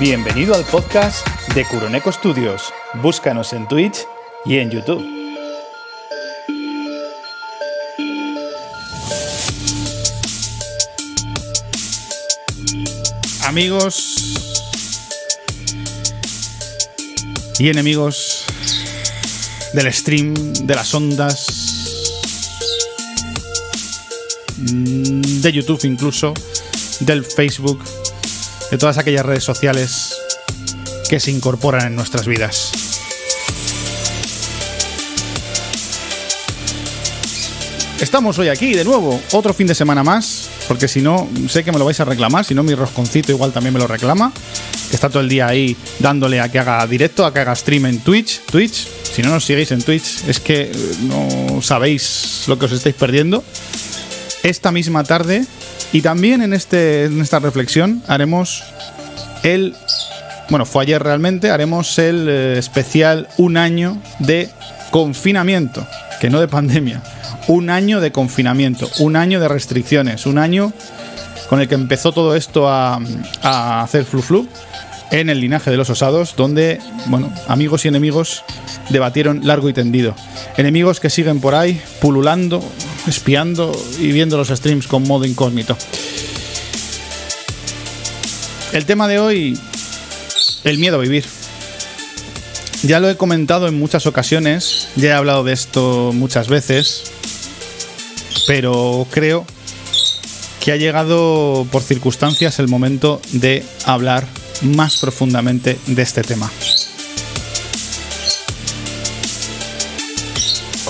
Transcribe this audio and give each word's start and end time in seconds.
Bienvenido 0.00 0.54
al 0.54 0.64
podcast 0.64 1.26
de 1.54 1.62
Curoneco 1.66 2.10
Studios. 2.10 2.72
Búscanos 3.02 3.52
en 3.52 3.68
Twitch 3.68 3.98
y 4.46 4.56
en 4.56 4.70
YouTube. 4.70 5.04
Amigos 13.44 14.34
y 17.58 17.68
enemigos 17.68 18.46
del 19.74 19.92
stream, 19.92 20.32
de 20.62 20.74
las 20.74 20.94
ondas, 20.94 21.46
de 24.56 25.52
YouTube 25.52 25.84
incluso, 25.84 26.32
del 27.00 27.22
Facebook, 27.22 27.82
de 28.70 28.78
todas 28.78 28.98
aquellas 28.98 29.26
redes 29.26 29.44
sociales 29.44 30.14
que 31.08 31.18
se 31.20 31.30
incorporan 31.30 31.88
en 31.88 31.96
nuestras 31.96 32.26
vidas. 32.26 32.72
Estamos 38.00 38.38
hoy 38.38 38.48
aquí 38.48 38.72
de 38.72 38.84
nuevo, 38.84 39.20
otro 39.32 39.52
fin 39.52 39.66
de 39.66 39.74
semana 39.74 40.02
más, 40.02 40.48
porque 40.68 40.88
si 40.88 41.02
no, 41.02 41.28
sé 41.48 41.64
que 41.64 41.70
me 41.70 41.78
lo 41.78 41.84
vais 41.84 42.00
a 42.00 42.04
reclamar, 42.06 42.46
si 42.46 42.54
no 42.54 42.62
mi 42.62 42.74
rosconcito 42.74 43.30
igual 43.30 43.52
también 43.52 43.74
me 43.74 43.80
lo 43.80 43.86
reclama, 43.86 44.32
que 44.88 44.96
está 44.96 45.10
todo 45.10 45.20
el 45.20 45.28
día 45.28 45.48
ahí 45.48 45.76
dándole 45.98 46.40
a 46.40 46.50
que 46.50 46.58
haga 46.58 46.86
directo, 46.86 47.26
a 47.26 47.34
que 47.34 47.40
haga 47.40 47.54
stream 47.54 47.86
en 47.86 48.00
Twitch, 48.00 48.40
Twitch, 48.46 48.88
si 49.14 49.20
no 49.20 49.28
nos 49.28 49.44
seguís 49.44 49.70
en 49.72 49.82
Twitch, 49.82 50.26
es 50.26 50.40
que 50.40 50.72
no 51.02 51.60
sabéis 51.60 52.44
lo 52.46 52.58
que 52.58 52.66
os 52.66 52.72
estáis 52.72 52.94
perdiendo. 52.94 53.44
Esta 54.42 54.72
misma 54.72 55.04
tarde 55.04 55.44
y 55.92 56.02
también 56.02 56.42
en, 56.42 56.52
este, 56.52 57.04
en 57.04 57.20
esta 57.20 57.38
reflexión 57.38 58.02
haremos 58.06 58.62
el. 59.42 59.74
Bueno, 60.48 60.66
fue 60.66 60.82
ayer 60.82 61.02
realmente, 61.02 61.50
haremos 61.50 61.98
el 61.98 62.26
eh, 62.28 62.58
especial 62.58 63.28
un 63.36 63.56
año 63.56 63.98
de 64.18 64.48
confinamiento, 64.90 65.86
que 66.20 66.30
no 66.30 66.40
de 66.40 66.48
pandemia. 66.48 67.02
Un 67.46 67.70
año 67.70 68.00
de 68.00 68.12
confinamiento, 68.12 68.88
un 68.98 69.16
año 69.16 69.40
de 69.40 69.48
restricciones, 69.48 70.26
un 70.26 70.38
año 70.38 70.72
con 71.48 71.60
el 71.60 71.68
que 71.68 71.74
empezó 71.74 72.12
todo 72.12 72.36
esto 72.36 72.68
a, 72.68 73.00
a 73.42 73.82
hacer 73.82 74.04
flu 74.04 74.22
flu 74.22 74.48
en 75.10 75.28
el 75.28 75.40
linaje 75.40 75.70
de 75.70 75.76
los 75.76 75.90
osados, 75.90 76.34
donde, 76.36 76.78
bueno, 77.06 77.32
amigos 77.48 77.84
y 77.84 77.88
enemigos 77.88 78.44
debatieron 78.90 79.46
largo 79.46 79.68
y 79.68 79.72
tendido. 79.72 80.14
Enemigos 80.56 81.00
que 81.00 81.10
siguen 81.10 81.40
por 81.40 81.54
ahí 81.54 81.80
pululando, 82.00 82.62
espiando 83.06 83.72
y 83.98 84.12
viendo 84.12 84.36
los 84.36 84.48
streams 84.48 84.86
con 84.86 85.06
modo 85.06 85.24
incógnito. 85.24 85.76
El 88.72 88.84
tema 88.84 89.08
de 89.08 89.18
hoy, 89.18 89.58
el 90.64 90.78
miedo 90.78 90.96
a 90.96 91.00
vivir. 91.00 91.24
Ya 92.82 93.00
lo 93.00 93.10
he 93.10 93.16
comentado 93.16 93.68
en 93.68 93.78
muchas 93.78 94.06
ocasiones, 94.06 94.88
ya 94.96 95.10
he 95.10 95.12
hablado 95.12 95.44
de 95.44 95.52
esto 95.52 96.12
muchas 96.14 96.48
veces, 96.48 97.10
pero 98.46 99.06
creo 99.10 99.44
que 100.60 100.72
ha 100.72 100.76
llegado 100.76 101.66
por 101.70 101.82
circunstancias 101.82 102.58
el 102.58 102.68
momento 102.68 103.20
de 103.32 103.64
hablar 103.84 104.26
más 104.62 104.98
profundamente 104.98 105.78
de 105.86 106.02
este 106.02 106.22
tema. 106.22 106.50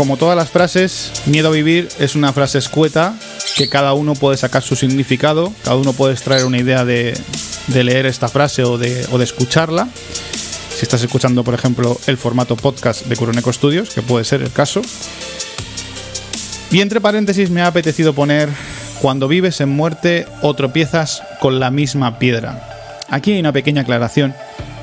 Como 0.00 0.16
todas 0.16 0.34
las 0.34 0.48
frases, 0.48 1.12
miedo 1.26 1.48
a 1.48 1.50
vivir 1.50 1.86
es 1.98 2.14
una 2.14 2.32
frase 2.32 2.56
escueta 2.56 3.14
que 3.54 3.68
cada 3.68 3.92
uno 3.92 4.14
puede 4.14 4.38
sacar 4.38 4.62
su 4.62 4.74
significado, 4.74 5.52
cada 5.62 5.76
uno 5.76 5.92
puede 5.92 6.14
extraer 6.14 6.46
una 6.46 6.56
idea 6.56 6.86
de, 6.86 7.12
leer 7.68 8.06
esta 8.06 8.28
frase 8.28 8.64
o 8.64 8.78
de, 8.78 9.06
escucharla. 9.22 9.88
Si 10.74 10.86
estás 10.86 11.02
escuchando, 11.02 11.44
por 11.44 11.52
ejemplo, 11.52 12.00
el 12.06 12.16
formato 12.16 12.56
podcast 12.56 13.04
de 13.08 13.14
Curoneco 13.14 13.52
Studios, 13.52 13.90
que 13.90 14.00
puede 14.00 14.24
ser 14.24 14.40
el 14.40 14.50
caso. 14.50 14.80
Y 16.70 16.80
entre 16.80 17.02
paréntesis 17.02 17.50
me 17.50 17.60
ha 17.60 17.66
apetecido 17.66 18.14
poner, 18.14 18.48
cuando 19.02 19.28
vives 19.28 19.60
en 19.60 19.68
muerte 19.68 20.24
o 20.40 20.54
tropiezas 20.54 21.22
con 21.40 21.60
la 21.60 21.70
misma 21.70 22.18
piedra. 22.18 22.66
Aquí 23.10 23.32
hay 23.32 23.40
una 23.40 23.52
pequeña 23.52 23.82
aclaración 23.82 24.34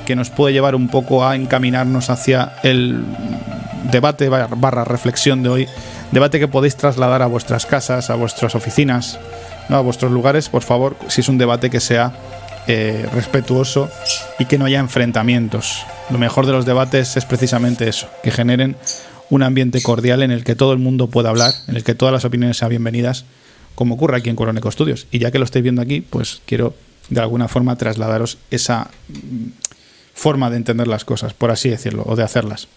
que 0.06 0.14
nos 0.14 0.30
puede 0.30 0.52
llevar 0.54 0.76
un 0.76 0.86
poco 0.86 1.26
a 1.26 1.34
encaminarnos 1.34 2.08
hacia 2.08 2.52
el 2.62 3.04
debate 3.84 4.28
barra 4.28 4.84
reflexión 4.84 5.42
de 5.42 5.48
hoy. 5.48 5.68
Debate 6.12 6.38
que 6.38 6.48
podéis 6.48 6.76
trasladar 6.76 7.22
a 7.22 7.26
vuestras 7.26 7.66
casas, 7.66 8.10
a 8.10 8.14
vuestras 8.14 8.54
oficinas, 8.54 9.18
¿no? 9.68 9.76
a 9.76 9.80
vuestros 9.80 10.10
lugares, 10.10 10.48
por 10.48 10.62
favor, 10.62 10.96
si 11.08 11.20
es 11.20 11.28
un 11.28 11.38
debate 11.38 11.70
que 11.70 11.80
sea 11.80 12.12
eh, 12.66 13.08
respetuoso 13.12 13.90
y 14.38 14.44
que 14.44 14.58
no 14.58 14.66
haya 14.66 14.78
enfrentamientos. 14.78 15.84
Lo 16.10 16.18
mejor 16.18 16.46
de 16.46 16.52
los 16.52 16.66
debates 16.66 17.16
es 17.16 17.24
precisamente 17.24 17.88
eso, 17.88 18.08
que 18.22 18.30
generen 18.30 18.76
un 19.30 19.42
ambiente 19.42 19.82
cordial 19.82 20.22
en 20.22 20.30
el 20.30 20.44
que 20.44 20.54
todo 20.54 20.72
el 20.72 20.78
mundo 20.78 21.08
pueda 21.08 21.30
hablar, 21.30 21.52
en 21.66 21.76
el 21.76 21.84
que 21.84 21.94
todas 21.94 22.12
las 22.12 22.24
opiniones 22.24 22.56
sean 22.56 22.70
bienvenidas, 22.70 23.24
como 23.74 23.94
ocurre 23.94 24.16
aquí 24.16 24.30
en 24.30 24.36
Coroneco 24.36 24.70
Studios. 24.70 25.06
Y 25.10 25.18
ya 25.18 25.30
que 25.30 25.38
lo 25.38 25.44
estáis 25.44 25.62
viendo 25.62 25.82
aquí, 25.82 26.00
pues 26.00 26.42
quiero 26.46 26.74
de 27.10 27.20
alguna 27.20 27.48
forma 27.48 27.76
trasladaros 27.76 28.38
esa 28.50 28.90
mm, 29.08 29.48
forma 30.14 30.50
de 30.50 30.56
entender 30.56 30.88
las 30.88 31.04
cosas, 31.04 31.32
por 31.34 31.50
así 31.50 31.68
decirlo, 31.68 32.02
o 32.06 32.16
de 32.16 32.22
hacerlas. 32.22 32.68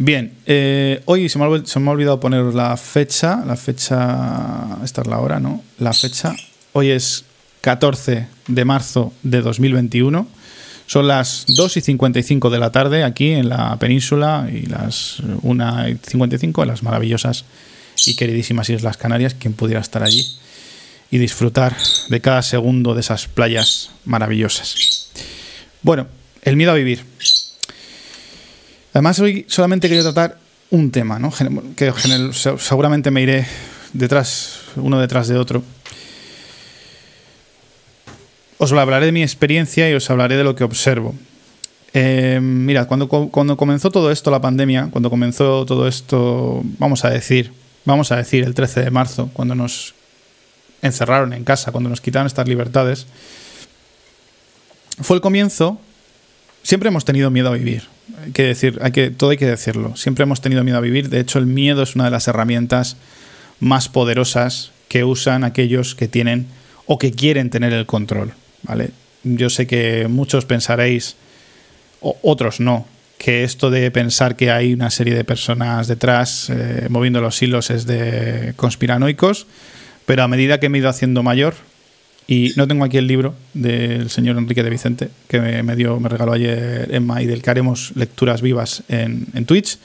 Bien, 0.00 0.32
eh, 0.46 1.02
hoy 1.06 1.28
se 1.28 1.40
me, 1.40 1.44
ha, 1.44 1.90
olvidado 1.90 2.20
poner 2.20 2.54
la 2.54 2.76
fecha, 2.76 3.42
la 3.44 3.56
fecha, 3.56 4.78
esta 4.84 5.02
es 5.02 5.08
la 5.08 5.18
hora, 5.18 5.40
¿no? 5.40 5.64
La 5.80 5.92
fecha, 5.92 6.36
hoy 6.72 6.90
es 6.90 7.24
14 7.62 8.28
de 8.46 8.64
marzo 8.64 9.12
de 9.24 9.40
2021, 9.40 10.28
son 10.86 11.08
las 11.08 11.46
2 11.48 11.78
y 11.78 11.80
55 11.80 12.48
de 12.48 12.58
la 12.60 12.70
tarde 12.70 13.02
aquí 13.02 13.32
en 13.32 13.48
la 13.48 13.76
península 13.80 14.48
y 14.52 14.66
las 14.66 15.16
1 15.42 15.88
y 15.88 15.98
55 16.00 16.62
en 16.62 16.68
las 16.68 16.84
maravillosas 16.84 17.44
y 18.06 18.14
queridísimas 18.14 18.70
Islas 18.70 18.96
Canarias, 18.96 19.34
quien 19.34 19.54
pudiera 19.54 19.80
estar 19.80 20.04
allí 20.04 20.24
y 21.10 21.18
disfrutar 21.18 21.76
de 22.08 22.20
cada 22.20 22.42
segundo 22.42 22.94
de 22.94 23.00
esas 23.00 23.26
playas 23.26 23.90
maravillosas. 24.04 25.10
Bueno, 25.82 26.06
el 26.42 26.56
miedo 26.56 26.70
a 26.70 26.74
vivir. 26.74 27.04
Además, 28.98 29.20
hoy 29.20 29.46
solamente 29.46 29.86
quería 29.86 30.02
tratar 30.02 30.38
un 30.70 30.90
tema, 30.90 31.20
¿no? 31.20 31.32
que 31.76 31.92
seguramente 32.58 33.12
me 33.12 33.22
iré 33.22 33.46
detrás, 33.92 34.62
uno 34.74 34.98
detrás 34.98 35.28
de 35.28 35.38
otro. 35.38 35.62
Os 38.58 38.72
hablaré 38.72 39.06
de 39.06 39.12
mi 39.12 39.22
experiencia 39.22 39.88
y 39.88 39.94
os 39.94 40.10
hablaré 40.10 40.36
de 40.36 40.42
lo 40.42 40.56
que 40.56 40.64
observo. 40.64 41.14
Eh, 41.94 42.40
mira, 42.42 42.86
cuando, 42.86 43.06
cuando 43.06 43.56
comenzó 43.56 43.92
todo 43.92 44.10
esto, 44.10 44.32
la 44.32 44.40
pandemia, 44.40 44.88
cuando 44.90 45.10
comenzó 45.10 45.64
todo 45.64 45.86
esto, 45.86 46.60
vamos 46.80 47.04
a 47.04 47.10
decir, 47.10 47.52
vamos 47.84 48.10
a 48.10 48.16
decir 48.16 48.42
el 48.42 48.52
13 48.52 48.80
de 48.80 48.90
marzo, 48.90 49.30
cuando 49.32 49.54
nos 49.54 49.94
encerraron 50.82 51.34
en 51.34 51.44
casa, 51.44 51.70
cuando 51.70 51.88
nos 51.88 52.00
quitaron 52.00 52.26
estas 52.26 52.48
libertades, 52.48 53.06
fue 55.00 55.14
el 55.14 55.20
comienzo. 55.20 55.80
Siempre 56.64 56.88
hemos 56.88 57.04
tenido 57.04 57.30
miedo 57.30 57.50
a 57.50 57.52
vivir. 57.52 57.96
Hay 58.24 58.32
que 58.32 58.44
decir, 58.44 58.78
hay 58.82 58.92
que, 58.92 59.10
todo 59.10 59.30
hay 59.30 59.36
que 59.36 59.46
decirlo. 59.46 59.96
Siempre 59.96 60.24
hemos 60.24 60.40
tenido 60.40 60.64
miedo 60.64 60.78
a 60.78 60.82
vivir. 60.82 61.08
De 61.08 61.20
hecho, 61.20 61.38
el 61.38 61.46
miedo 61.46 61.82
es 61.82 61.94
una 61.94 62.04
de 62.04 62.10
las 62.10 62.28
herramientas 62.28 62.96
más 63.60 63.88
poderosas 63.88 64.72
que 64.88 65.04
usan 65.04 65.44
aquellos 65.44 65.94
que 65.94 66.08
tienen 66.08 66.46
o 66.86 66.98
que 66.98 67.12
quieren 67.12 67.50
tener 67.50 67.72
el 67.72 67.86
control. 67.86 68.32
¿vale? 68.62 68.90
Yo 69.22 69.50
sé 69.50 69.66
que 69.66 70.08
muchos 70.08 70.46
pensaréis, 70.46 71.16
otros 72.00 72.60
no, 72.60 72.86
que 73.18 73.44
esto 73.44 73.70
de 73.70 73.90
pensar 73.90 74.36
que 74.36 74.50
hay 74.50 74.72
una 74.72 74.90
serie 74.90 75.14
de 75.14 75.24
personas 75.24 75.88
detrás 75.88 76.50
eh, 76.50 76.86
moviendo 76.88 77.20
los 77.20 77.42
hilos 77.42 77.70
es 77.70 77.86
de 77.86 78.54
conspiranoicos. 78.56 79.46
Pero 80.06 80.22
a 80.22 80.28
medida 80.28 80.58
que 80.58 80.70
me 80.70 80.78
he 80.78 80.80
ido 80.80 80.88
haciendo 80.88 81.22
mayor, 81.22 81.54
y 82.30 82.52
no 82.56 82.68
tengo 82.68 82.84
aquí 82.84 82.98
el 82.98 83.06
libro 83.06 83.34
del 83.54 84.10
señor 84.10 84.36
Enrique 84.36 84.62
de 84.62 84.68
Vicente, 84.68 85.08
que 85.28 85.40
me, 85.40 85.76
dio, 85.76 85.98
me 85.98 86.10
regaló 86.10 86.34
ayer 86.34 86.86
Emma 86.92 87.22
y 87.22 87.26
del 87.26 87.40
que 87.40 87.48
haremos 87.48 87.92
lecturas 87.96 88.42
vivas 88.42 88.82
en, 88.88 89.46
Twitch. 89.46 89.78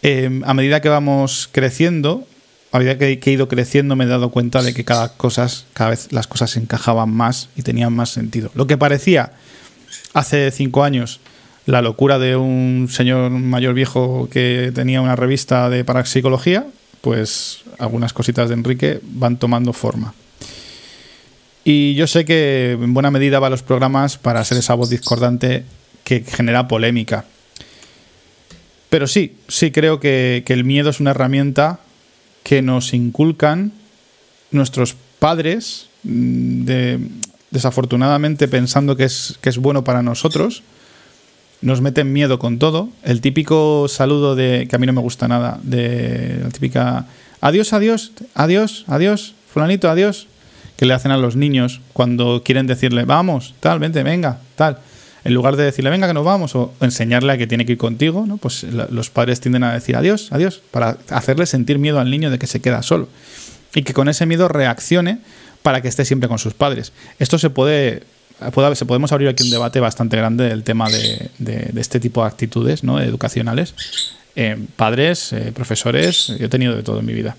Em, 0.00 0.42
a 0.44 0.54
medida 0.54 0.80
que 0.80 0.88
vamos 0.88 1.50
creciendo, 1.52 2.26
a 2.72 2.78
medida 2.78 2.96
que, 2.96 3.20
he 3.22 3.30
ido 3.30 3.48
creciendo, 3.48 3.96
me 3.96 4.04
he 4.04 4.08
dado 4.08 4.30
cuenta 4.30 4.62
de 4.62 4.72
que 4.72 4.86
cada, 4.86 5.10
cosas, 5.18 5.66
cada 5.74 5.90
vez 5.90 6.10
las 6.10 6.26
cosas 6.26 6.52
se 6.52 6.58
encajaban 6.58 7.10
más 7.10 7.50
y 7.54 7.60
tenían 7.60 7.92
más 7.92 8.08
sentido. 8.08 8.50
Lo 8.54 8.66
que 8.66 8.78
parecía 8.78 9.32
hace 10.14 10.50
cinco 10.50 10.84
años 10.84 11.20
la 11.66 11.82
locura 11.82 12.18
de 12.18 12.34
un 12.34 12.88
señor 12.90 13.30
mayor 13.30 13.74
viejo 13.74 14.30
que 14.32 14.72
tenía 14.74 15.02
una 15.02 15.16
revista 15.16 15.68
de 15.68 15.84
parapsicología, 15.84 16.66
pues 17.02 17.60
algunas 17.78 18.14
cositas 18.14 18.48
de 18.48 18.54
Enrique 18.54 19.00
van 19.02 19.36
tomando 19.36 19.74
forma. 19.74 20.14
Y 21.70 21.92
yo 21.96 22.06
sé 22.06 22.24
que 22.24 22.78
en 22.80 22.94
buena 22.94 23.10
medida 23.10 23.40
va 23.40 23.48
a 23.48 23.50
los 23.50 23.62
programas 23.62 24.16
para 24.16 24.42
ser 24.42 24.56
esa 24.56 24.72
voz 24.72 24.88
discordante 24.88 25.64
que 26.02 26.24
genera 26.24 26.66
polémica. 26.66 27.26
Pero 28.88 29.06
sí, 29.06 29.36
sí 29.48 29.70
creo 29.70 30.00
que, 30.00 30.42
el 30.46 30.64
miedo 30.64 30.88
es 30.88 30.98
una 30.98 31.10
herramienta 31.10 31.80
que 32.42 32.62
nos 32.62 32.94
inculcan 32.94 33.72
nuestros 34.50 34.96
padres 35.18 35.90
mm, 36.04 36.64
de, 36.64 37.00
desafortunadamente 37.50 38.48
pensando 38.48 38.96
que 38.96 39.04
es, 39.04 39.36
que 39.42 39.50
es 39.50 39.58
bueno 39.58 39.84
para 39.84 40.00
nosotros, 40.00 40.62
nos 41.60 41.82
meten 41.82 42.14
miedo 42.14 42.38
con 42.38 42.58
todo. 42.58 42.88
El 43.02 43.20
típico 43.20 43.88
saludo 43.88 44.36
de, 44.36 44.68
que 44.70 44.76
a 44.76 44.78
mí 44.78 44.86
no 44.86 44.94
me 44.94 45.02
gusta 45.02 45.28
nada, 45.28 45.60
de 45.62 46.38
la 46.44 46.48
típica, 46.48 47.04
adiós, 47.42 47.74
adiós, 47.74 48.12
adiós, 48.32 48.86
adiós, 48.88 49.34
fulanito, 49.52 49.90
adiós, 49.90 50.28
que 50.78 50.86
le 50.86 50.94
hacen 50.94 51.10
a 51.10 51.16
los 51.16 51.34
niños 51.34 51.80
cuando 51.92 52.42
quieren 52.44 52.68
decirle, 52.68 53.04
vamos, 53.04 53.52
tal, 53.58 53.80
vente, 53.80 54.04
venga, 54.04 54.38
tal. 54.54 54.78
En 55.24 55.34
lugar 55.34 55.56
de 55.56 55.64
decirle, 55.64 55.90
venga, 55.90 56.06
que 56.06 56.14
nos 56.14 56.24
vamos, 56.24 56.54
o 56.54 56.72
enseñarle 56.80 57.32
a 57.32 57.36
que 57.36 57.48
tiene 57.48 57.66
que 57.66 57.72
ir 57.72 57.78
contigo, 57.78 58.24
¿no? 58.26 58.36
pues 58.36 58.62
los 58.62 59.10
padres 59.10 59.40
tienden 59.40 59.64
a 59.64 59.74
decir 59.74 59.96
adiós, 59.96 60.28
adiós, 60.30 60.62
para 60.70 60.96
hacerle 61.10 61.46
sentir 61.46 61.80
miedo 61.80 61.98
al 61.98 62.12
niño 62.12 62.30
de 62.30 62.38
que 62.38 62.46
se 62.46 62.60
queda 62.60 62.82
solo. 62.82 63.08
Y 63.74 63.82
que 63.82 63.92
con 63.92 64.08
ese 64.08 64.24
miedo 64.24 64.46
reaccione 64.46 65.18
para 65.64 65.82
que 65.82 65.88
esté 65.88 66.04
siempre 66.04 66.28
con 66.28 66.38
sus 66.38 66.54
padres. 66.54 66.92
Esto 67.18 67.38
se 67.38 67.50
puede 67.50 68.04
se 68.74 68.86
podemos 68.86 69.10
abrir 69.10 69.28
aquí 69.28 69.42
un 69.42 69.50
debate 69.50 69.80
bastante 69.80 70.16
grande 70.16 70.48
del 70.48 70.62
tema 70.62 70.88
de, 70.88 71.72
este 71.76 71.98
tipo 71.98 72.20
de 72.20 72.28
actitudes 72.28 72.84
¿no? 72.84 73.00
educacionales. 73.00 73.74
Eh, 74.36 74.56
padres, 74.76 75.32
eh, 75.32 75.50
profesores, 75.52 76.28
yo 76.38 76.46
he 76.46 76.48
tenido 76.48 76.76
de 76.76 76.84
todo 76.84 77.00
en 77.00 77.06
mi 77.06 77.14
vida. 77.14 77.36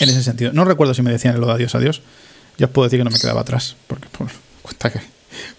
En 0.00 0.08
ese 0.08 0.22
sentido. 0.22 0.52
No 0.52 0.64
recuerdo 0.64 0.94
si 0.94 1.02
me 1.02 1.10
decían 1.10 1.40
lo 1.40 1.46
de 1.46 1.52
adiós, 1.52 1.74
adiós. 1.74 2.02
Ya 2.58 2.66
os 2.66 2.72
puedo 2.72 2.86
decir 2.86 3.00
que 3.00 3.04
no 3.04 3.10
me 3.10 3.18
quedaba 3.18 3.42
atrás. 3.42 3.76
Porque 3.86 4.08
por, 4.08 4.28
cuenta 4.62 4.90
que, 4.90 5.00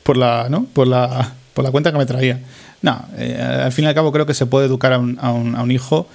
por, 0.04 0.18
la, 0.18 0.48
¿no? 0.50 0.66
por, 0.66 0.88
la, 0.88 1.34
por 1.54 1.64
la 1.64 1.72
cuenta 1.72 1.92
que 1.92 1.98
me 1.98 2.06
traía. 2.06 2.40
No, 2.82 3.06
eh, 3.18 3.40
al 3.42 3.72
fin 3.72 3.86
y 3.86 3.88
al 3.88 3.94
cabo 3.94 4.12
creo 4.12 4.26
que 4.26 4.34
se 4.34 4.46
puede 4.46 4.66
educar 4.66 4.94
a 4.94 4.98
un, 5.00 5.72
hijo 5.72 6.08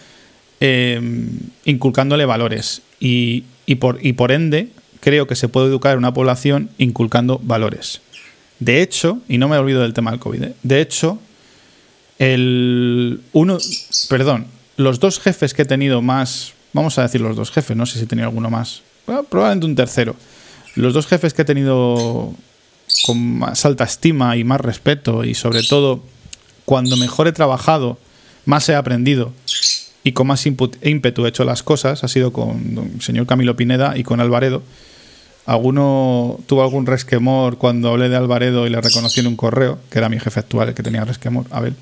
inculcándole 1.64 2.24
valores. 2.26 2.82
Y, 3.00 3.44
y, 3.64 3.76
por, 3.76 4.04
y 4.04 4.12
por 4.12 4.32
ende, 4.32 4.68
creo 5.00 5.26
que 5.26 5.36
se 5.36 5.48
puede 5.48 5.68
educar 5.68 5.94
a 5.94 5.98
una 5.98 6.12
población 6.12 6.70
inculcando 6.78 7.40
valores. 7.42 8.00
De 8.60 8.82
hecho, 8.82 9.20
y 9.28 9.38
no 9.38 9.48
me 9.48 9.56
olvido 9.56 9.82
del 9.82 9.94
tema 9.94 10.10
del 10.10 10.20
COVID, 10.20 10.42
¿eh? 10.42 10.54
de 10.62 10.80
hecho, 10.80 11.18
el 12.18 13.20
uno, 13.32 13.58
perdón, 14.08 14.46
los 14.76 14.98
dos 14.98 15.20
jefes 15.20 15.54
que 15.54 15.62
he 15.62 15.64
tenido 15.64 16.02
más, 16.02 16.54
vamos 16.72 16.98
a 16.98 17.02
decir 17.02 17.20
los 17.20 17.36
dos 17.36 17.50
jefes, 17.50 17.76
no 17.76 17.86
sé 17.86 17.98
si 17.98 18.04
he 18.04 18.06
tenido 18.06 18.28
alguno 18.28 18.50
más, 18.50 18.82
probablemente 19.04 19.66
un 19.66 19.76
tercero. 19.76 20.16
Los 20.74 20.94
dos 20.94 21.06
jefes 21.06 21.34
que 21.34 21.42
he 21.42 21.44
tenido 21.44 22.32
con 23.04 23.38
más 23.38 23.64
alta 23.64 23.84
estima 23.84 24.36
y 24.36 24.44
más 24.44 24.60
respeto 24.60 25.24
y 25.24 25.34
sobre 25.34 25.62
todo 25.62 26.02
cuando 26.64 26.96
mejor 26.96 27.26
he 27.28 27.32
trabajado, 27.32 27.98
más 28.44 28.68
he 28.68 28.74
aprendido 28.74 29.32
y 30.04 30.12
con 30.12 30.26
más 30.26 30.46
ímpetu 30.46 31.26
he 31.26 31.28
hecho 31.28 31.44
las 31.44 31.62
cosas, 31.62 32.04
ha 32.04 32.08
sido 32.08 32.32
con 32.32 32.92
el 32.94 33.02
señor 33.02 33.26
Camilo 33.26 33.56
Pineda 33.56 33.96
y 33.96 34.04
con 34.04 34.20
Alvaredo 34.20 34.62
¿Alguno 35.48 36.38
tuvo 36.46 36.62
algún 36.62 36.84
resquemor 36.84 37.56
cuando 37.56 37.88
hablé 37.88 38.10
de 38.10 38.16
Alvaredo 38.16 38.66
y 38.66 38.70
le 38.70 38.82
reconocí 38.82 39.20
en 39.20 39.28
un 39.28 39.36
correo, 39.36 39.78
que 39.90 39.98
era 39.98 40.10
mi 40.10 40.20
jefe 40.20 40.40
actual 40.40 40.68
el 40.68 40.74
que 40.74 40.82
tenía 40.82 41.06
resquemor, 41.06 41.46
Abel? 41.50 41.74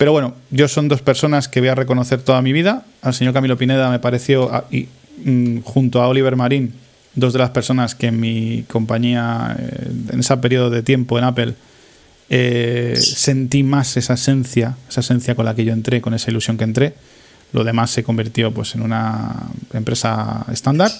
Pero 0.00 0.12
bueno, 0.12 0.34
yo 0.50 0.66
son 0.66 0.88
dos 0.88 1.02
personas 1.02 1.46
que 1.46 1.60
voy 1.60 1.68
a 1.68 1.74
reconocer 1.74 2.22
toda 2.22 2.40
mi 2.40 2.54
vida. 2.54 2.86
Al 3.02 3.12
señor 3.12 3.34
Camilo 3.34 3.58
Pineda 3.58 3.90
me 3.90 3.98
pareció, 3.98 4.50
ah, 4.50 4.64
y, 4.70 4.88
mm, 5.26 5.60
junto 5.60 6.00
a 6.00 6.08
Oliver 6.08 6.36
Marín, 6.36 6.72
dos 7.14 7.34
de 7.34 7.38
las 7.38 7.50
personas 7.50 7.94
que 7.94 8.06
en 8.06 8.18
mi 8.18 8.64
compañía, 8.66 9.54
eh, 9.58 9.90
en 10.10 10.20
ese 10.20 10.34
periodo 10.38 10.70
de 10.70 10.82
tiempo 10.82 11.18
en 11.18 11.24
Apple, 11.24 11.54
eh, 12.30 12.94
sentí 12.98 13.62
más 13.62 13.98
esa 13.98 14.14
esencia, 14.14 14.74
esa 14.88 15.00
esencia 15.00 15.34
con 15.34 15.44
la 15.44 15.54
que 15.54 15.66
yo 15.66 15.74
entré, 15.74 16.00
con 16.00 16.14
esa 16.14 16.30
ilusión 16.30 16.56
que 16.56 16.64
entré. 16.64 16.94
Lo 17.52 17.62
demás 17.62 17.90
se 17.90 18.02
convirtió 18.02 18.54
pues, 18.54 18.74
en 18.76 18.80
una 18.80 19.50
empresa 19.74 20.46
estándar 20.50 20.90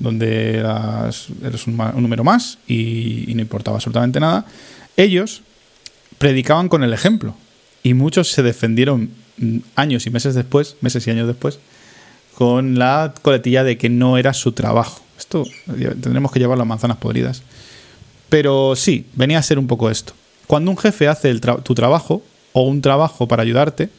donde 0.00 0.58
eres 1.44 1.66
un, 1.68 1.76
número 1.76 2.24
más 2.24 2.58
y, 2.66 3.32
no 3.36 3.40
importaba 3.40 3.76
absolutamente 3.76 4.18
nada, 4.18 4.46
ellos 4.96 5.42
predicaban 6.18 6.68
con 6.68 6.82
el 6.82 6.92
ejemplo 6.92 7.36
y 7.82 7.94
muchos 7.94 8.30
se 8.30 8.42
defendieron 8.42 9.10
años 9.74 10.06
y 10.06 10.10
meses 10.10 10.34
después, 10.34 10.76
meses 10.80 11.06
y 11.06 11.10
años 11.10 11.26
después, 11.26 11.58
con 12.34 12.78
la 12.78 13.14
coletilla 13.22 13.64
de 13.64 13.78
que 13.78 13.88
no 13.88 14.18
era 14.18 14.34
su 14.34 14.52
trabajo. 14.52 15.02
Esto 15.18 15.44
tendremos 15.66 16.32
que 16.32 16.38
llevar 16.38 16.58
las 16.58 16.66
manzanas 16.66 16.96
podridas. 16.96 17.42
Pero 18.28 18.76
sí, 18.76 19.06
venía 19.14 19.38
a 19.38 19.42
ser 19.42 19.58
un 19.58 19.66
poco 19.66 19.90
esto. 19.90 20.14
Cuando 20.46 20.70
un 20.70 20.78
jefe 20.78 21.08
hace 21.08 21.38
tu 21.38 21.74
trabajo 21.74 22.22
o 22.52 22.62
un 22.62 22.82
trabajo 22.82 23.28
para 23.28 23.42
ayudarte, 23.42 23.90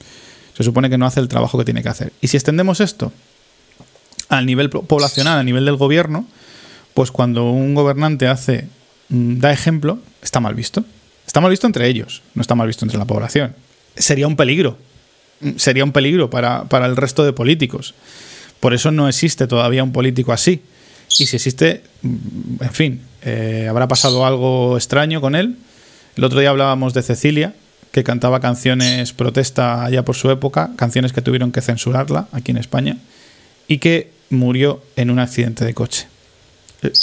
se 0.56 0.64
supone 0.64 0.90
que 0.90 0.98
no 0.98 1.06
hace 1.06 1.20
el 1.20 1.28
trabajo 1.28 1.58
que 1.58 1.66
tiene 1.66 1.84
que 1.84 1.90
hacer. 1.90 2.14
Y 2.22 2.28
si 2.28 2.38
extendemos 2.38 2.80
esto 2.80 3.12
al 4.30 4.46
nivel 4.46 4.70
poblacional, 4.70 5.40
a 5.40 5.44
nivel 5.44 5.66
del 5.66 5.78
gobierno, 5.78 6.26
pues 6.94 7.12
cuando 7.12 7.50
un 7.50 7.74
gobernante 7.76 8.28
hace, 8.28 8.68
mm, 9.10 9.40
da 9.40 9.52
ejemplo, 9.52 10.00
está 10.22 10.40
mal 10.40 10.56
visto. 10.56 10.84
Está 11.26 11.42
mal 11.42 11.52
visto 11.52 11.68
entre 11.68 11.88
ellos, 11.88 12.22
no 12.36 12.42
está 12.42 12.56
mal 12.56 12.68
visto 12.68 12.86
entre 12.86 13.00
la 13.00 13.06
población. 13.06 13.56
Sería 13.96 14.28
un 14.28 14.36
peligro. 14.36 14.78
Sería 15.58 15.84
un 15.84 15.92
peligro 15.92 16.30
para, 16.30 16.66
el 16.72 16.96
resto 16.96 17.24
de 17.24 17.34
políticos. 17.34 17.94
Por 18.60 18.74
eso 18.74 18.92
no 18.92 19.08
existe 19.08 19.48
todavía 19.48 19.84
un 19.84 19.92
político 19.92 20.32
así. 20.32 20.62
Y 21.20 21.26
si 21.28 21.36
existe, 21.36 21.84
mm, 22.02 22.64
en 22.64 22.72
fin, 22.72 23.02
eh, 23.22 23.68
habrá 23.70 23.88
pasado 23.88 24.26
algo 24.26 24.78
extraño 24.78 25.22
con 25.22 25.36
él. 25.36 25.58
El 26.16 26.24
otro 26.24 26.40
día 26.40 26.50
hablábamos 26.50 26.94
de 26.94 27.02
Cecilia, 27.02 27.54
que 27.92 28.04
cantaba 28.04 28.40
canciones 28.40 29.14
protesta 29.14 29.84
allá 29.84 30.04
por 30.04 30.16
su 30.16 30.32
época, 30.32 30.72
canciones 30.76 31.14
que 31.14 31.22
tuvieron 31.22 31.52
que 31.52 31.62
censurarla 31.62 32.28
aquí 32.32 32.52
en 32.52 32.58
España 32.58 32.98
y 33.68 33.78
que 33.78 34.12
murió 34.30 34.82
en 34.96 35.12
un 35.12 35.20
accidente 35.20 35.66
de 35.66 35.74
coche. 35.74 36.08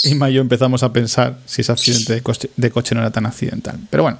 Y 0.03 0.17
yo 0.31 0.41
empezamos 0.41 0.83
a 0.83 0.93
pensar 0.93 1.39
si 1.45 1.61
ese 1.61 1.71
accidente 1.71 2.21
de 2.55 2.71
coche 2.71 2.95
no 2.95 3.01
era 3.01 3.11
tan 3.11 3.25
accidental. 3.25 3.79
Pero 3.89 4.03
bueno, 4.03 4.19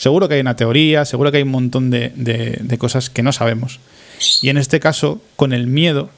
seguro 0.00 0.28
que 0.28 0.36
hay 0.36 0.40
una 0.40 0.56
teoría, 0.56 1.04
seguro 1.04 1.30
que 1.30 1.36
hay 1.36 1.42
un 1.42 1.50
montón 1.50 1.90
de, 1.90 2.76
cosas 2.78 3.10
que 3.10 3.22
no 3.22 3.32
sabemos. 3.32 3.80
Y 4.40 4.48
en 4.48 4.56
este 4.56 4.80
caso, 4.80 5.20
con 5.36 5.52
el 5.52 5.66
miedo, 5.66 6.08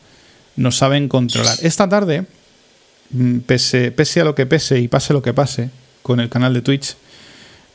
nos 0.54 0.76
saben 0.76 1.08
controlar. 1.08 1.58
Esta 1.62 1.88
tarde, 1.88 2.24
mm, 3.10 3.38
pese, 3.38 4.20
a 4.20 4.24
lo 4.24 4.36
que 4.36 4.46
pese 4.46 4.78
y 4.78 4.86
pase 4.86 5.12
lo 5.12 5.20
que 5.20 5.34
pase 5.34 5.70
con 6.04 6.20
el 6.20 6.28
canal 6.28 6.54
de 6.54 6.62
Twitch, 6.62 6.94